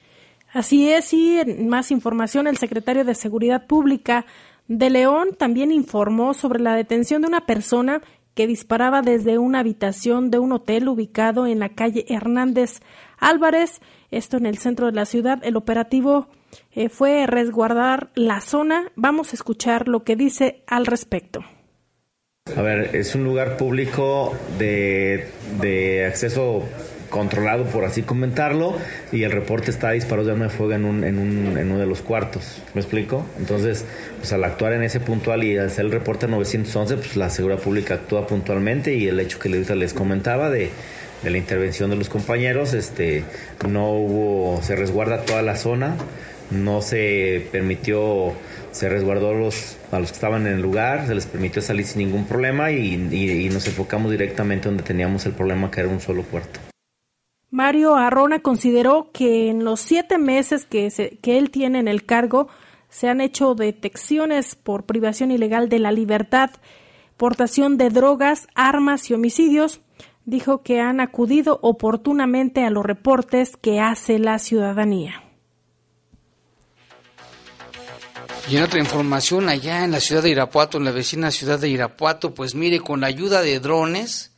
[0.54, 4.26] Así es, y más información, el secretario de Seguridad Pública
[4.68, 8.02] de León también informó sobre la detención de una persona
[8.36, 12.82] que disparaba desde una habitación de un hotel ubicado en la calle Hernández
[13.18, 13.82] Álvarez,
[14.12, 15.40] esto en el centro de la ciudad.
[15.44, 16.28] El operativo
[16.72, 18.92] eh, fue resguardar la zona.
[18.96, 21.42] Vamos a escuchar lo que dice al respecto.
[22.56, 25.30] A ver, es un lugar público de,
[25.62, 26.64] de acceso
[27.14, 28.76] controlado, por así comentarlo,
[29.12, 31.80] y el reporte está disparado de arma de fuego en, un, en, un, en uno
[31.80, 32.60] de los cuartos.
[32.74, 33.24] ¿Me explico?
[33.38, 33.86] Entonces,
[34.18, 37.94] pues al actuar en ese puntual y hacer el reporte 911, pues la seguridad pública
[37.94, 40.72] actúa puntualmente y el hecho que les comentaba de,
[41.24, 43.24] la intervención de los compañeros, este,
[43.70, 45.96] no hubo, se resguarda toda la zona,
[46.50, 48.34] no se permitió,
[48.72, 52.00] se resguardó los, a los que estaban en el lugar, se les permitió salir sin
[52.00, 56.02] ningún problema y, y, y nos enfocamos directamente donde teníamos el problema, que era un
[56.02, 56.73] solo cuarto.
[57.54, 62.04] Mario Arrona consideró que en los siete meses que, se, que él tiene en el
[62.04, 62.48] cargo
[62.90, 66.50] se han hecho detecciones por privación ilegal de la libertad,
[67.16, 69.82] portación de drogas, armas y homicidios.
[70.26, 75.24] Dijo que han acudido oportunamente a los reportes que hace la ciudadanía.
[78.50, 81.70] Y en otra información, allá en la ciudad de Irapuato, en la vecina ciudad de
[81.70, 84.32] Irapuato, pues mire, con la ayuda de drones,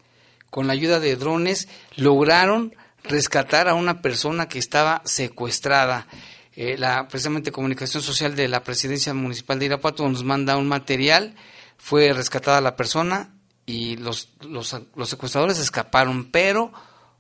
[0.49, 2.73] con la ayuda de drones, lograron
[3.07, 6.07] rescatar a una persona que estaba secuestrada.
[6.55, 11.35] Eh, la precisamente comunicación social de la presidencia municipal de Irapuato nos manda un material,
[11.77, 13.35] fue rescatada la persona
[13.65, 16.71] y los, los, los secuestradores escaparon, pero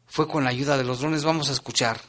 [0.05, 1.25] fue con la ayuda de los drones.
[1.25, 1.99] Vamos a escuchar.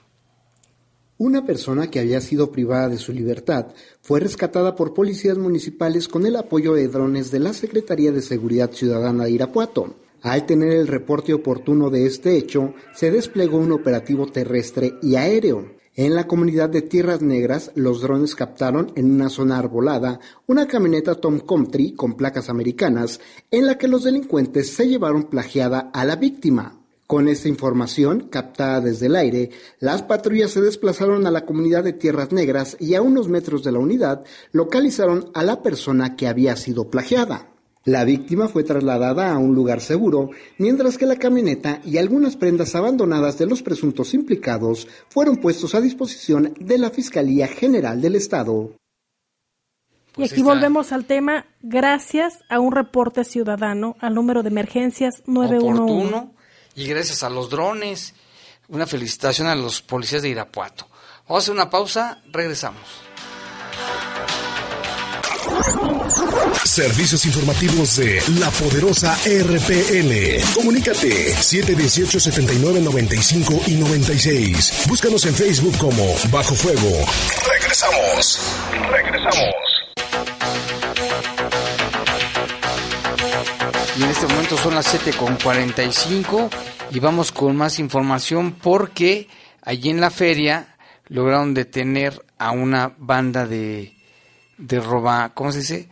[1.19, 3.69] Una persona que había sido privada de su libertad
[4.03, 8.71] fue rescatada por policías municipales con el apoyo de drones de la Secretaría de Seguridad
[8.73, 9.95] Ciudadana de Irapuato.
[10.27, 15.77] Al tener el reporte oportuno de este hecho, se desplegó un operativo terrestre y aéreo.
[15.95, 20.19] En la comunidad de Tierras Negras, los drones captaron en una zona arbolada
[20.49, 23.21] una camioneta Tom Country con placas americanas
[23.53, 26.81] en la que los delincuentes se llevaron plagiada a la víctima.
[27.07, 31.93] Con esta información, captada desde el aire, las patrullas se desplazaron a la comunidad de
[31.93, 36.57] Tierras Negras y a unos metros de la unidad localizaron a la persona que había
[36.57, 37.53] sido plagiada.
[37.87, 42.75] La víctima fue trasladada a un lugar seguro, mientras que la camioneta y algunas prendas
[42.75, 48.73] abandonadas de los presuntos implicados fueron puestos a disposición de la Fiscalía General del Estado.
[50.17, 55.81] Y aquí volvemos al tema, gracias a un reporte ciudadano al número de emergencias 911.
[55.81, 56.35] Oportuno
[56.75, 58.15] y gracias a los drones.
[58.67, 60.89] Una felicitación a los policías de Irapuato.
[61.29, 62.83] Vamos a hacer una pausa, regresamos.
[66.65, 70.43] Servicios informativos de la poderosa RPN.
[70.55, 74.85] Comunícate 718 79 95 y 96.
[74.89, 77.07] Búscanos en Facebook como Bajo Fuego.
[77.51, 78.41] Regresamos.
[78.91, 79.55] Regresamos.
[83.99, 86.51] Y en este momento son las 7.45
[86.91, 89.29] y vamos con más información porque
[89.63, 90.77] allí en la feria
[91.09, 93.96] lograron detener a una banda de,
[94.59, 95.89] de roba, ¿cómo se dice?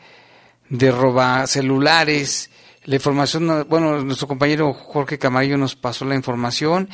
[0.69, 2.51] De roba celulares.
[2.85, 6.89] La información, bueno, nuestro compañero Jorge Camarillo nos pasó la información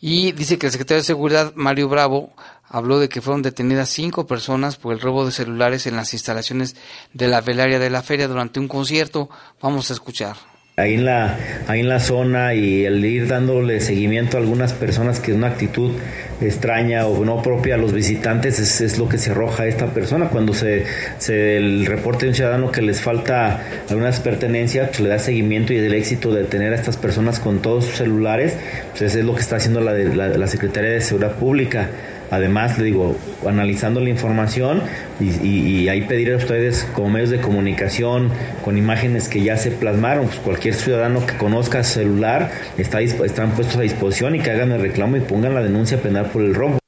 [0.00, 2.32] y dice que el secretario de Seguridad, Mario Bravo,
[2.68, 6.76] habló de que fueron detenidas cinco personas por el robo de celulares en las instalaciones
[7.12, 9.28] de la velaria de la feria durante un concierto.
[9.60, 10.36] Vamos a escuchar
[10.76, 15.20] ahí en la ahí en la zona y el ir dándole seguimiento a algunas personas
[15.20, 15.92] que una actitud
[16.40, 20.30] extraña o no propia a los visitantes es, lo que se arroja a esta persona.
[20.30, 20.84] Cuando se,
[21.18, 25.72] se, el reporte de un ciudadano que les falta algunas pertenencias pues le da seguimiento
[25.72, 28.56] y el éxito de tener a estas personas con todos sus celulares
[28.98, 31.88] pues es lo que está haciendo la, la, la Secretaría de Seguridad Pública.
[32.30, 33.16] Además, le digo,
[33.46, 34.82] analizando la información
[35.20, 38.30] y, ahí pedir a ustedes como medios de comunicación
[38.64, 43.76] con imágenes que ya se plasmaron, pues cualquier ciudadano que conozca celular está, están puestos
[43.76, 46.78] a disposición y que hagan el reclamo y pongan la denuncia penal por el robo.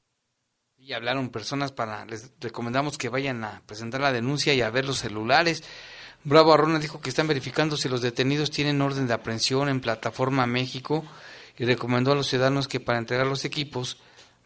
[0.77, 4.85] Y hablaron personas para, les recomendamos que vayan a presentar la denuncia y a ver
[4.85, 5.63] los celulares.
[6.23, 10.45] Bravo Arrona dijo que están verificando si los detenidos tienen orden de aprehensión en Plataforma
[10.45, 11.05] México
[11.57, 13.97] y recomendó a los ciudadanos que para entregar los equipos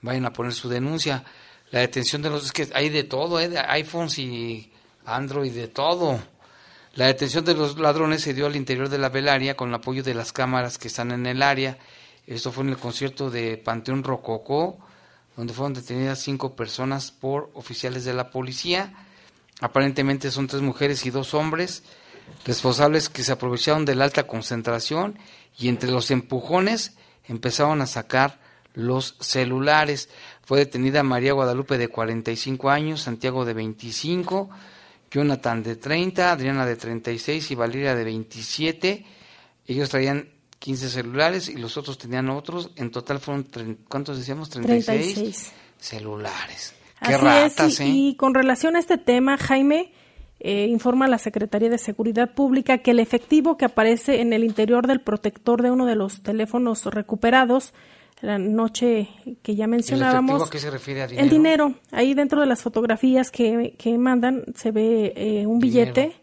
[0.01, 1.23] vayan a poner su denuncia.
[1.72, 2.45] La detención de los...
[2.45, 3.49] Es que hay de todo, ¿eh?
[3.49, 4.72] de iPhones y
[5.05, 6.19] Android, de todo.
[6.95, 10.03] La detención de los ladrones se dio al interior de la velaria con el apoyo
[10.03, 11.78] de las cámaras que están en el área.
[12.28, 14.78] Esto fue en el concierto de Panteón Rococó,
[15.38, 18.93] donde fueron detenidas cinco personas por oficiales de la policía.
[19.61, 21.84] Aparentemente son tres mujeres y dos hombres,
[22.45, 25.17] responsables que se aprovecharon de la alta concentración
[25.57, 26.95] y entre los empujones
[27.28, 28.39] empezaron a sacar
[28.74, 30.09] los celulares.
[30.51, 34.49] Fue detenida María Guadalupe de 45 años, Santiago de 25,
[35.09, 39.05] Jonathan de 30, Adriana de 36 y Valeria de 27.
[39.65, 40.27] Ellos traían
[40.59, 42.71] 15 celulares y los otros tenían otros.
[42.75, 43.47] En total fueron,
[43.87, 44.49] ¿cuántos decíamos?
[44.49, 46.75] 36, celulares.
[47.01, 47.87] Qué ratas, ¿eh?
[47.87, 49.93] y, con relación a este tema, Jaime,
[50.41, 54.85] eh, informa la Secretaría de Seguridad Pública que el efectivo que aparece en el interior
[54.85, 57.73] del protector de uno de los teléfonos recuperados
[58.22, 59.09] la noche
[59.41, 60.41] que ya mencionábamos.
[60.41, 61.01] ¿El a qué se refiere?
[61.01, 61.24] ¿A dinero?
[61.24, 61.74] El dinero.
[61.91, 66.13] Ahí dentro de las fotografías que, que mandan se ve eh, un billete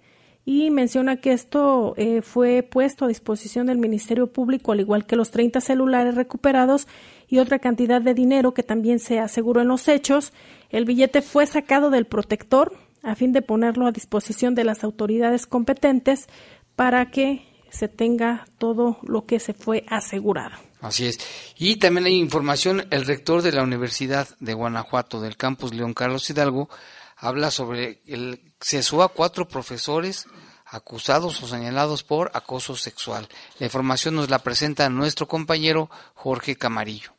[0.44, 5.14] y menciona que esto eh, fue puesto a disposición del Ministerio Público, al igual que
[5.14, 6.86] los 30 celulares recuperados
[7.28, 10.32] y otra cantidad de dinero que también se aseguró en los hechos.
[10.70, 12.72] El billete fue sacado del protector
[13.02, 16.28] a fin de ponerlo a disposición de las autoridades competentes
[16.76, 20.67] para que se tenga todo lo que se fue asegurado.
[20.80, 21.18] Así es.
[21.56, 26.28] Y también hay información, el rector de la Universidad de Guanajuato, del campus León Carlos
[26.30, 26.68] Hidalgo,
[27.16, 30.26] habla sobre el cesó a cuatro profesores
[30.66, 33.28] acusados o señalados por acoso sexual.
[33.58, 37.17] La información nos la presenta nuestro compañero Jorge Camarillo.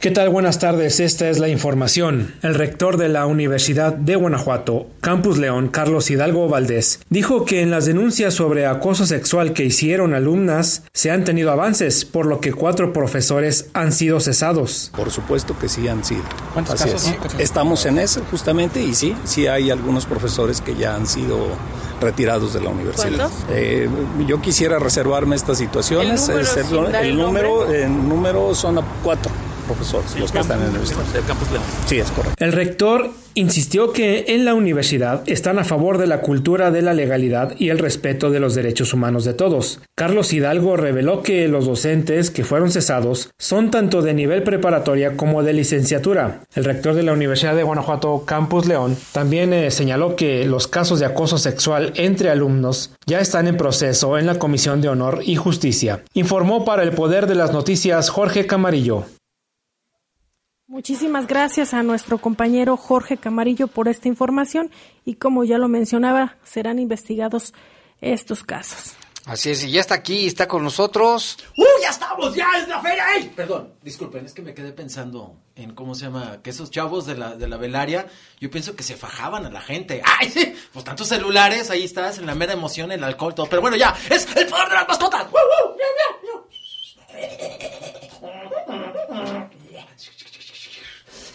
[0.00, 0.28] ¿Qué tal?
[0.28, 2.32] Buenas tardes, esta es la información.
[2.42, 7.72] El rector de la Universidad de Guanajuato, Campus León, Carlos Hidalgo Valdés, dijo que en
[7.72, 12.52] las denuncias sobre acoso sexual que hicieron alumnas se han tenido avances, por lo que
[12.52, 14.92] cuatro profesores han sido cesados.
[14.94, 16.22] Por supuesto que sí han sido.
[16.52, 17.12] ¿Cuántos casos?
[17.40, 21.48] Estamos en eso justamente y sí, sí hay algunos profesores que ya han sido
[22.00, 23.28] retirados de la universidad.
[23.50, 23.88] Eh,
[24.28, 26.28] yo quisiera reservarme estas situaciones.
[26.28, 29.32] ¿El número, el, número, el número son cuatro
[29.68, 31.48] profesores los que están en el, campus
[31.86, 32.44] Sí, es correcto.
[32.44, 36.94] El rector insistió que en la universidad están a favor de la cultura de la
[36.94, 39.80] legalidad y el respeto de los derechos humanos de todos.
[39.94, 45.42] Carlos Hidalgo reveló que los docentes que fueron cesados son tanto de nivel preparatoria como
[45.42, 46.40] de licenciatura.
[46.54, 50.98] El rector de la Universidad de Guanajuato, Campus León, también eh, señaló que los casos
[50.98, 55.36] de acoso sexual entre alumnos ya están en proceso en la Comisión de Honor y
[55.36, 56.02] Justicia.
[56.14, 59.04] Informó para el Poder de las Noticias Jorge Camarillo.
[60.78, 64.70] Muchísimas gracias a nuestro compañero Jorge Camarillo por esta información
[65.04, 67.52] y como ya lo mencionaba, serán investigados
[68.00, 68.94] estos casos.
[69.26, 71.36] Así es, y ya está aquí, está con nosotros.
[71.56, 72.32] ¡Uh, ya estamos!
[72.32, 73.06] ¡Ya es la feria!
[73.16, 73.32] ¡Ey!
[73.34, 77.16] Perdón, disculpen, es que me quedé pensando en cómo se llama, que esos chavos de
[77.16, 78.06] la, de la velaria,
[78.38, 80.00] yo pienso que se fajaban a la gente.
[80.04, 80.54] ¡Ay, sí!
[80.72, 83.46] Pues tantos celulares, ahí estás, en la mera emoción, el alcohol, todo.
[83.46, 85.26] Pero bueno, ya, es el poder de las mascotas.
[85.32, 85.78] ¡Uh, uh!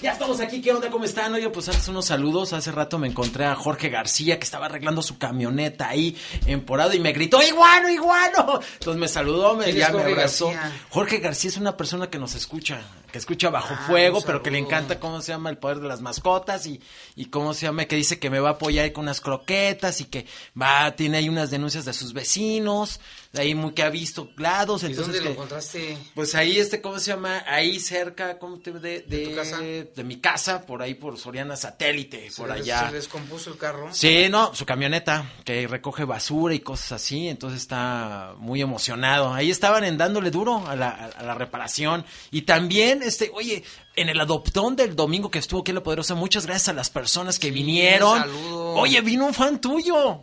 [0.03, 0.89] Ya estamos aquí, ¿qué onda?
[0.89, 1.33] ¿Cómo están?
[1.33, 2.51] Oye, pues antes unos saludos.
[2.51, 6.99] Hace rato me encontré a Jorge García que estaba arreglando su camioneta ahí emporado y
[6.99, 8.59] me gritó, iguano, iguano.
[8.73, 10.51] Entonces me saludó, me, ya me abrazó.
[10.89, 12.81] Jorge García es una persona que nos escucha,
[13.13, 15.87] que escucha bajo Ah, fuego, pero que le encanta cómo se llama el poder de
[15.87, 16.81] las mascotas y,
[17.15, 20.05] y cómo se llama, que dice que me va a apoyar con unas croquetas y
[20.05, 20.25] que
[20.59, 22.99] va, tiene ahí unas denuncias de sus vecinos,
[23.31, 24.81] de ahí muy que ha visto lados.
[24.83, 25.97] ¿Y Entonces dónde lo que- encontraste?
[26.15, 27.43] pues ahí, este, ¿cómo se llama?
[27.47, 29.59] Ahí cerca, ¿cómo te, de, de, tu casa?
[29.59, 32.89] de mi casa, por ahí por Soriana Satélite, por ¿Se les- allá.
[32.89, 33.89] ¿Se descompuso el carro?
[33.93, 39.31] Sí, no, su camioneta, que recoge basura y cosas así, entonces está muy emocionado.
[39.33, 42.05] Ahí estaban en dándole duro a la, a la reparación.
[42.31, 43.63] Y también, este, oye,
[43.95, 46.89] en el adoptón del domingo que estuvo aquí en La Poderosa, muchas gracias a las
[46.89, 48.19] personas que vinieron.
[48.19, 48.73] saludo.
[48.75, 50.21] Oye, vino un fan tuyo,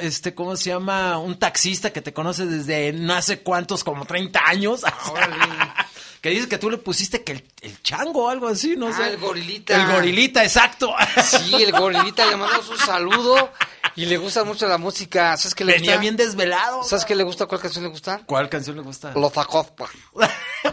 [0.00, 1.18] este, ¿cómo se llama?
[1.18, 4.82] Un taxista que te conoce desde no sé cuántos, como 30 años.
[6.20, 8.92] que dice que tú le pusiste que el, el chango o algo así, no Ah,
[8.94, 9.08] sé.
[9.10, 9.74] el gorilita.
[9.74, 10.92] El gorilita, exacto.
[11.22, 13.50] Sí, el gorilita le mandamos un saludo
[14.02, 15.36] y le gusta mucho la música.
[15.36, 16.00] ¿Sabes qué le Venía gusta?
[16.00, 16.82] bien desvelado.
[16.84, 17.46] ¿Sabes qué le gusta?
[17.46, 18.22] ¿Cuál canción le gusta?
[18.26, 19.12] ¿Cuál canción le gusta?
[19.14, 19.84] Los Acosta.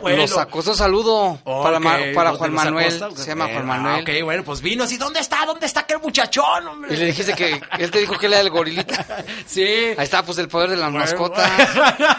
[0.02, 0.18] Bueno.
[0.24, 1.98] Los Acosta, un saludo para, Ma-
[2.38, 3.04] Juan Manuel.
[3.04, 4.02] Acosta, Se llama Juan Manuel.
[4.04, 4.98] ok, bueno, pues vino así.
[4.98, 5.46] ¿Dónde está?
[5.46, 6.94] ¿Dónde está aquel muchachón, hombre?
[6.94, 9.06] Y le dijiste que él te dijo que él era el gorilita.
[9.46, 9.64] Sí.
[9.64, 11.50] Ahí está, pues el poder de las Bueno, mascotas.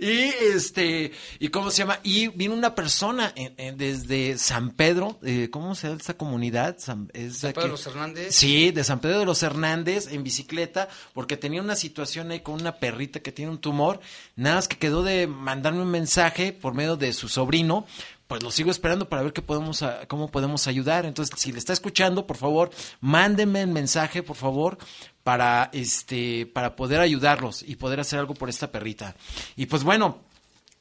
[0.00, 0.22] y
[0.54, 1.98] este, ¿y cómo se llama?
[2.02, 6.76] Y vino una persona en- en- desde San Pedro, eh, ¿cómo se llama esta comunidad?
[6.78, 8.34] San, es San aquí- Pedro de los Hernández.
[8.34, 12.54] Sí, de San Pedro de los Hernández en bicicleta, porque tenía una situación ahí con
[12.54, 14.00] una perrita que tiene un tumor.
[14.36, 17.86] Nada más que quedó de mandarme un mensaje por medio de su sobrino.
[18.26, 21.04] Pues lo sigo esperando para ver qué podemos, cómo podemos ayudar.
[21.04, 22.70] Entonces, si le está escuchando, por favor,
[23.00, 24.78] mándenme el mensaje, por favor,
[25.22, 29.14] para este, para poder ayudarlos y poder hacer algo por esta perrita.
[29.56, 30.20] Y pues bueno,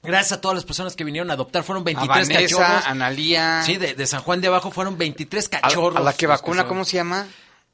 [0.04, 1.64] Gracias a todas las personas que vinieron a adoptar.
[1.64, 2.88] Fueron A 23 Vanessa, cachorros.
[2.88, 3.62] Analía.
[3.64, 5.96] Sí, de, de San Juan de Abajo fueron 23 A, cachorros.
[6.00, 6.68] a la que vacuna.
[6.68, 7.28] ¿cómo se llama?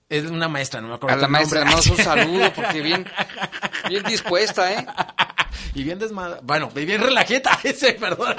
[0.09, 1.17] Es una maestra, no me acuerdo.
[1.17, 1.75] A la maestra nombre.
[1.75, 2.05] mandamos un
[2.37, 3.05] saludo porque bien,
[3.89, 4.85] bien dispuesta, ¿eh?
[5.73, 6.39] Y bien desmadra.
[6.43, 8.35] Bueno, y bien relajeta ese, perdón.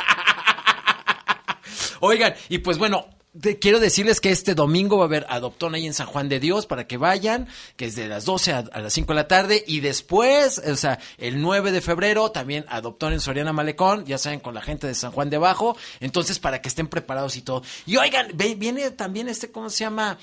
[2.00, 3.06] Oigan, y pues bueno,
[3.38, 6.38] te- quiero decirles que este domingo va a haber adoptón ahí en San Juan de
[6.40, 9.28] Dios para que vayan, que es de las 12 a, a las 5 de la
[9.28, 9.64] tarde.
[9.66, 14.40] Y después, o sea, el 9 de febrero, también adoptón en Soriana Malecón, ya saben,
[14.40, 15.76] con la gente de San Juan de Abajo.
[16.00, 17.62] Entonces, para que estén preparados y todo.
[17.84, 20.18] Y oigan, ve- viene también este, ¿cómo se llama?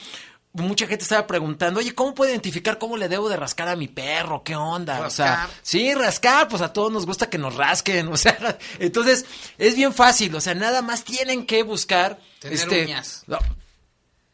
[0.55, 3.87] Mucha gente estaba preguntando, oye, ¿cómo puedo identificar cómo le debo de rascar a mi
[3.87, 4.43] perro?
[4.43, 5.01] ¿Qué onda?
[5.05, 5.49] O sea.
[5.61, 9.25] Sí, rascar, pues a todos nos gusta que nos rasquen, o sea, entonces
[9.57, 13.23] es bien fácil, o sea, nada más tienen que buscar Tener este uñas.
[13.27, 13.37] no.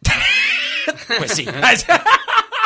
[1.18, 1.46] Pues sí.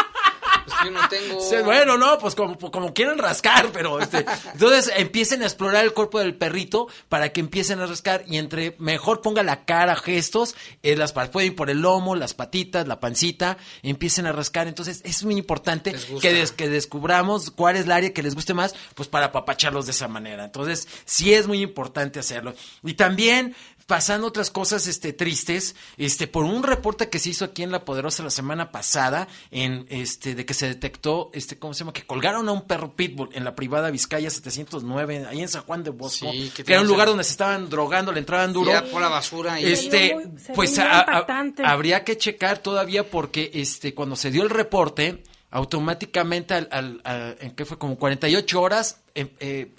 [0.66, 1.41] Pues yo no tengo.
[1.49, 5.93] Sí, bueno, no, pues como, como quieran rascar, pero este, entonces empiecen a explorar el
[5.93, 10.55] cuerpo del perrito para que empiecen a rascar y entre mejor ponga la cara, gestos,
[10.84, 14.68] eh, las pueden ir por el lomo, las patitas, la pancita, empiecen a rascar.
[14.68, 18.53] Entonces es muy importante que, des- que descubramos cuál es el área que les guste
[18.53, 20.45] más, pues para apapacharlos de esa manera.
[20.45, 22.53] Entonces sí es muy importante hacerlo.
[22.84, 23.55] Y también
[23.86, 27.86] pasando otras cosas este tristes, este por un reporte que se hizo aquí en La
[27.86, 32.04] Poderosa la semana pasada en este de que se detectó este cómo se llama que
[32.06, 35.92] colgaron a un perro pitbull en la privada Vizcaya 709 ahí en San Juan de
[35.92, 38.72] Bosco, Sí, que que era un lugar donde se estaban drogando, le entraban duro.
[38.72, 40.26] Ya por la basura y Este, muy-
[40.56, 41.26] pues a- a-
[41.66, 45.24] habría que checar todavía porque este cuando se dio el reporte
[45.56, 49.72] automáticamente al, al- a- en qué fue como 48 horas eh, eh,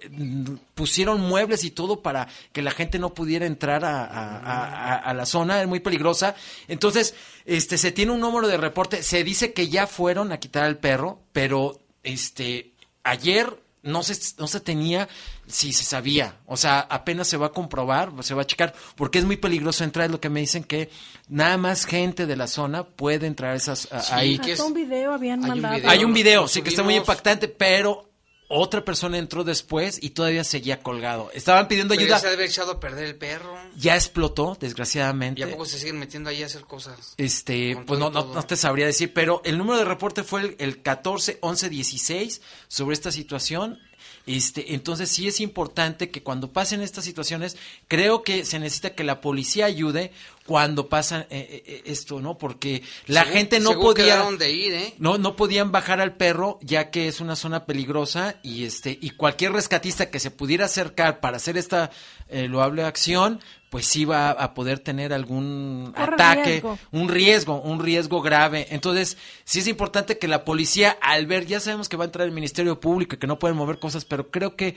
[0.74, 5.60] pusieron muebles y todo para que la gente no pudiera entrar a- a la zona
[5.60, 6.34] es muy peligrosa.
[6.68, 7.14] Entonces
[7.44, 10.78] este se tiene un número de reporte se dice que ya fueron a quitar al
[10.78, 12.72] perro pero este
[13.04, 15.08] ayer no se, no se tenía
[15.46, 16.36] si se sabía.
[16.46, 19.84] O sea, apenas se va a comprobar, se va a checar, porque es muy peligroso
[19.84, 20.06] entrar.
[20.06, 20.90] Es lo que me dicen que
[21.28, 24.38] nada más gente de la zona puede entrar a esas, a- Sí, ahí.
[24.38, 25.76] que es- un video habían hay un mandado.
[25.76, 25.90] video.
[25.90, 28.05] Hay un video, sí que está muy impactante, pero
[28.48, 31.30] otra persona entró después y todavía seguía colgado.
[31.34, 32.16] Estaban pidiendo Pero ayuda.
[32.16, 33.56] ya se haber echado a perder el perro.
[33.76, 35.42] Ya explotó, ¿Y desgraciadamente.
[35.44, 37.14] a poco se siguen metiendo ahí a hacer cosas?
[37.16, 40.56] Este, pues no, y no te sabría decir, pero el número de reporte fue el,
[40.58, 43.80] el 14 11 16 sobre esta situación.
[44.26, 49.04] Este, entonces sí es importante que cuando pasen estas situaciones, creo que se necesita que
[49.04, 50.12] la policía ayude
[50.46, 52.38] cuando pasa eh, eh, esto, ¿no?
[52.38, 54.94] Porque la Según- gente no podía de ir, ¿eh?
[54.98, 59.10] no, no podían bajar al perro ya que es una zona peligrosa y este y
[59.10, 61.90] cualquier rescatista que se pudiera acercar para hacer esta
[62.28, 63.40] eh, loable acción,
[63.70, 66.78] pues va a, poder tener algún Corre ataque, riesgo.
[66.92, 68.68] un riesgo, un riesgo grave.
[68.70, 72.26] Entonces, sí es importante que la policía al ver, ya sabemos que va a entrar
[72.26, 74.76] el Ministerio Público y que no pueden mover cosas, pero creo que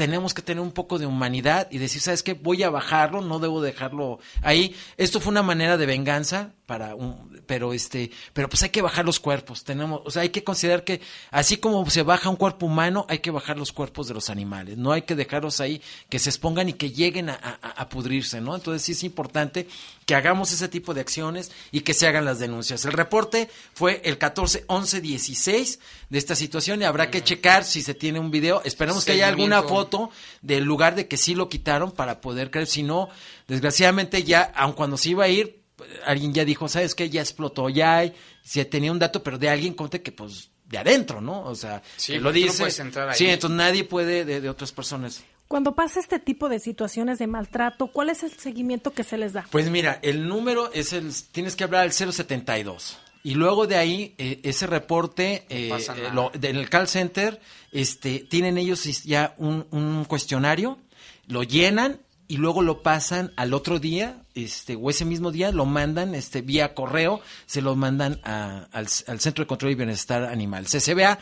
[0.00, 2.32] tenemos que tener un poco de humanidad y decir, ¿sabes qué?
[2.32, 4.74] Voy a bajarlo, no debo dejarlo ahí.
[4.96, 9.04] Esto fue una manera de venganza para un, pero este, pero pues hay que bajar
[9.04, 9.64] los cuerpos.
[9.64, 11.00] Tenemos, o sea, hay que considerar que
[11.32, 14.76] así como se baja un cuerpo humano, hay que bajar los cuerpos de los animales.
[14.76, 18.54] No hay que dejarlos ahí que se expongan y que lleguen a, a pudrirse, ¿no?
[18.54, 19.66] Entonces sí es importante
[20.06, 22.84] que hagamos ese tipo de acciones y que se hagan las denuncias.
[22.84, 27.82] El reporte fue el 14 11 16 de esta situación y habrá que checar si
[27.82, 28.62] se tiene un video.
[28.64, 32.68] Esperemos que haya alguna foto del lugar de que sí lo quitaron para poder creer.
[32.68, 33.08] Si no,
[33.48, 35.59] desgraciadamente ya, aun cuando se iba a ir,
[36.04, 37.10] alguien ya dijo, ¿sabes qué?
[37.10, 40.78] Ya explotó, ya hay, si tenía un dato, pero de alguien conte que pues de
[40.78, 41.42] adentro, ¿no?
[41.42, 42.70] O sea, lo dice.
[42.70, 45.22] sí, entonces nadie puede de, de otras personas.
[45.50, 49.32] Cuando pasa este tipo de situaciones de maltrato, ¿cuál es el seguimiento que se les
[49.32, 49.48] da?
[49.50, 52.98] Pues mira, el número es el, tienes que hablar al 072.
[53.24, 57.40] Y luego de ahí, eh, ese reporte eh, eh del call center,
[57.72, 60.78] este, tienen ellos ya un, cuestionario,
[61.26, 62.00] lo llenan
[62.30, 66.42] y luego lo pasan al otro día, este, o ese mismo día lo mandan, este,
[66.42, 71.18] vía correo, se lo mandan al, al, Centro de Control y Bienestar Animal, CCBA,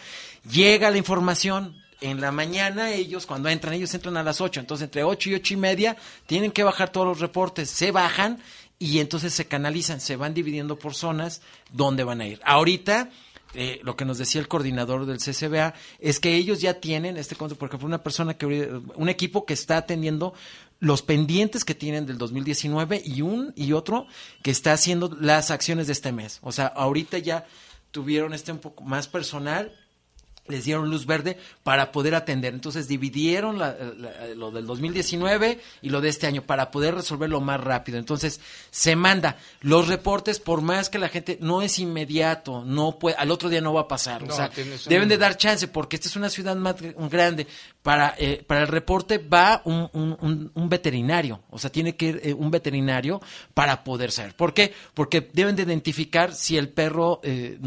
[0.52, 4.84] llega la información, en la mañana ellos, cuando entran, ellos entran a las 8, entonces
[4.84, 5.96] entre 8 y ocho y media
[6.26, 8.42] tienen que bajar todos los reportes, se bajan
[8.78, 11.40] y entonces se canalizan, se van dividiendo por zonas
[11.72, 12.38] donde van a ir.
[12.44, 13.08] Ahorita,
[13.54, 17.34] eh, lo que nos decía el coordinador del CCBA es que ellos ya tienen, este
[17.34, 20.34] por ejemplo, una persona que, un equipo que está atendiendo
[20.80, 24.06] los pendientes que tienen del 2019 y un y otro
[24.42, 26.38] que está haciendo las acciones de este mes.
[26.42, 27.46] O sea, ahorita ya
[27.90, 29.72] tuvieron este un poco más personal
[30.48, 32.54] les dieron luz verde para poder atender.
[32.54, 37.98] Entonces dividieron lo del 2019 y lo de este año para poder resolverlo más rápido.
[37.98, 43.16] Entonces se manda los reportes, por más que la gente no es inmediato, no puede,
[43.16, 44.24] al otro día no va a pasar.
[44.24, 44.50] o sea,
[44.86, 46.76] deben de dar chance porque esta es una ciudad más
[47.10, 47.46] grande.
[47.88, 52.20] Para, eh, para el reporte va un, un, un, veterinario, o sea, tiene que ir
[52.22, 53.20] eh, un veterinario
[53.54, 54.34] para poder saber.
[54.34, 54.72] ¿Por qué?
[54.94, 57.58] Porque deben de identificar si el perro, eh,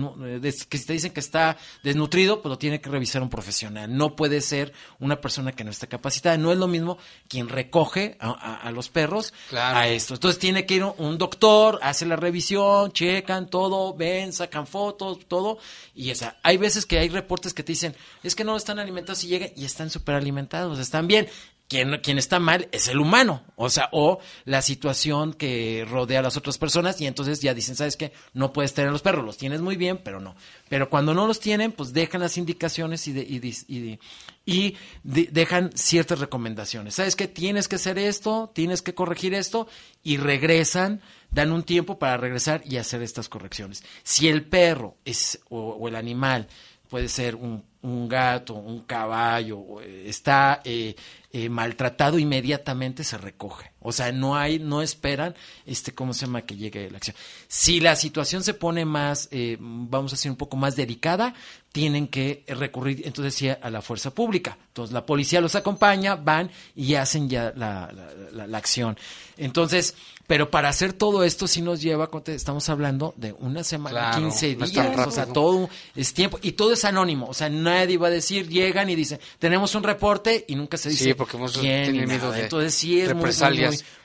[0.69, 3.93] que si te dicen que está desnutrido, pues lo tiene tiene que revisar un profesional.
[3.97, 6.37] No puede ser una persona que no está capacitada.
[6.37, 6.97] No es lo mismo
[7.27, 10.13] quien recoge a, los perros a esto.
[10.13, 15.57] Entonces tiene que ir un doctor, hace la revisión, checan todo, ven, sacan fotos, todo.
[15.93, 16.37] Y esa.
[16.43, 17.93] Hay veces que hay reportes que te dicen,
[18.23, 21.27] es que no están alimentados y llegan y están súper alimentados, están bien
[21.71, 26.35] quien, está mal es el humano, o sea, o la situación que rodea a las
[26.35, 28.11] otras personas y entonces ya dicen, ¿sabes qué?
[28.33, 30.35] No puedes tener los perros, los tienes muy bien, pero no.
[30.67, 36.95] Pero cuando no los tienen, pues dejan las indicaciones y, dejan ciertas recomendaciones.
[36.95, 37.29] ¿Sabes qué?
[37.29, 39.69] Tienes que hacer esto, tienes que corregir esto
[40.03, 40.99] y regresan,
[41.29, 43.81] dan un tiempo para regresar y hacer estas correcciones.
[44.03, 46.49] Si el perro es, o, el animal
[46.89, 50.61] puede ser un, un gato, un caballo, está...
[50.63, 50.95] Eh,
[51.33, 53.71] eh, maltratado inmediatamente se recoge.
[53.79, 55.33] O sea, no hay, no esperan,
[55.65, 56.41] este, ¿cómo se llama?
[56.41, 57.15] Que llegue la acción.
[57.47, 61.33] Si la situación se pone más, eh, vamos a decir, un poco más delicada,
[61.71, 64.57] tienen que recurrir entonces sí a la fuerza pública.
[64.67, 67.89] Entonces la policía los acompaña, van y hacen ya la,
[68.33, 68.97] la, acción.
[69.37, 69.95] Entonces,
[70.27, 75.07] pero para hacer todo esto sí nos lleva, estamos hablando de una semana, 15 días,
[75.07, 78.47] o sea, todo es tiempo y todo es anónimo, o sea, nadie va a decir,
[78.47, 83.01] llegan y dicen, tenemos un reporte y nunca se dice porque hemos tenido Entonces sí
[83.01, 83.31] es muy,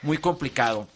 [0.03, 0.89] muy, complicado.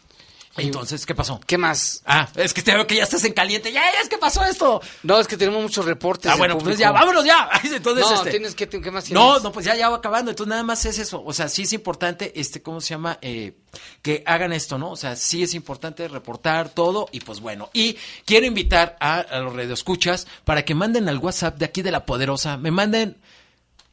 [0.66, 1.40] Entonces, ¿qué pasó?
[1.46, 2.02] ¿Qué más?
[2.06, 3.72] Ah, es que te veo que ya estás en caliente.
[3.72, 4.80] Ya, ya, es que pasó esto.
[5.02, 6.30] No, es que tenemos muchos reportes.
[6.30, 7.48] Ah, bueno, pues ya, vámonos ya.
[7.64, 9.22] Entonces, no, este, tienes que, ¿qué más tienes?
[9.22, 10.30] No, no, pues ya, ya va acabando.
[10.30, 11.22] Entonces, nada más es eso.
[11.24, 13.18] O sea, sí es importante, este, ¿cómo se llama?
[13.22, 13.54] Eh,
[14.02, 14.90] que hagan esto, ¿no?
[14.90, 17.70] O sea, sí es importante reportar todo y pues bueno.
[17.72, 21.90] Y quiero invitar a, a los radioescuchas para que manden al WhatsApp de aquí de
[21.90, 23.16] La Poderosa, me manden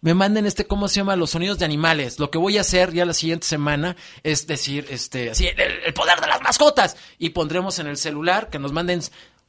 [0.01, 1.15] me manden este, ¿cómo se llama?
[1.15, 2.19] Los sonidos de animales.
[2.19, 6.21] Lo que voy a hacer ya la siguiente semana es decir, este, así, el, poder
[6.21, 6.97] de las mascotas.
[7.17, 9.01] Y pondremos en el celular que nos manden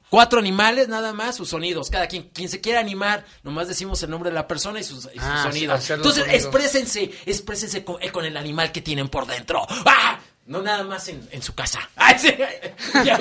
[0.09, 1.91] cuatro animales nada más, sus sonidos.
[1.91, 5.09] Cada quien, quien se quiera animar, nomás decimos el nombre de la persona y sus,
[5.19, 5.91] ah, sonidos.
[5.91, 9.67] Entonces, exprésense, exprésense eh, con, el animal que tienen por dentro.
[9.69, 10.19] ¡Ah!
[10.47, 11.91] No nada más en, su casa.
[13.05, 13.19] ya,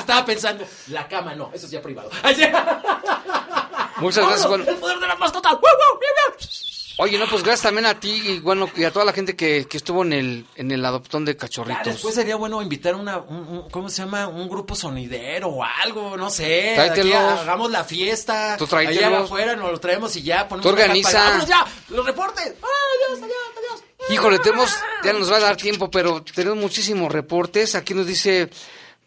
[0.00, 2.10] estaba pensando, la cama no, eso es ya privado.
[3.98, 5.56] Muchas gracias, El poder de las mascotas.
[6.98, 9.66] Oye, no, pues gracias también a ti y bueno, y a toda la gente que,
[9.68, 11.84] que estuvo en el, en el adoptón de cachorritos.
[11.84, 14.28] después sería bueno invitar una, un, ¿cómo se llama?
[14.28, 16.72] Un grupo sonidero o algo, no sé.
[16.74, 17.40] Tráetelos.
[17.40, 18.56] hagamos la fiesta.
[18.56, 21.18] Tú Allá afuera nos lo traemos y ya ponemos Tú organiza.
[21.22, 21.66] ¡Vámonos ya!
[21.90, 22.46] ¡Los reportes!
[22.46, 23.84] ¡Adiós, adiós, adiós!
[24.08, 24.74] Híjole, tenemos,
[25.04, 27.74] ya nos va a dar tiempo, pero tenemos muchísimos reportes.
[27.74, 28.48] Aquí nos dice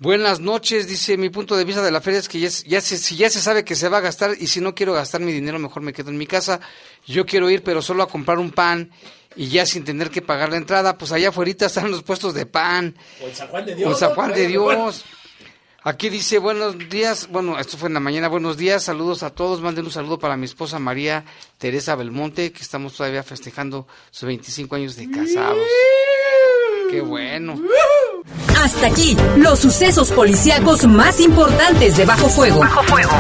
[0.02, 2.98] Buenas noches, dice mi punto de vista de la feria es que ya, ya se,
[2.98, 5.34] si ya se sabe que se va a gastar y si no quiero gastar mi
[5.34, 6.62] dinero mejor me quedo en mi casa.
[7.06, 8.92] Yo quiero ir pero solo a comprar un pan
[9.36, 12.46] y ya sin tener que pagar la entrada, pues allá afuera están los puestos de
[12.46, 12.96] pan.
[13.22, 13.90] O el San Juan de Dios.
[13.90, 15.06] O el San Juan de Dios.
[15.84, 19.60] Aquí dice buenos días, bueno, esto fue en la mañana, buenos días, saludos a todos,
[19.60, 21.26] manden un saludo para mi esposa María
[21.58, 25.68] Teresa Belmonte, que estamos todavía festejando sus 25 años de casados.
[26.90, 27.62] Qué bueno.
[28.64, 32.60] Hasta aquí, los sucesos policíacos más importantes de Bajo Fuego.
[32.60, 33.12] Bajo Fuego.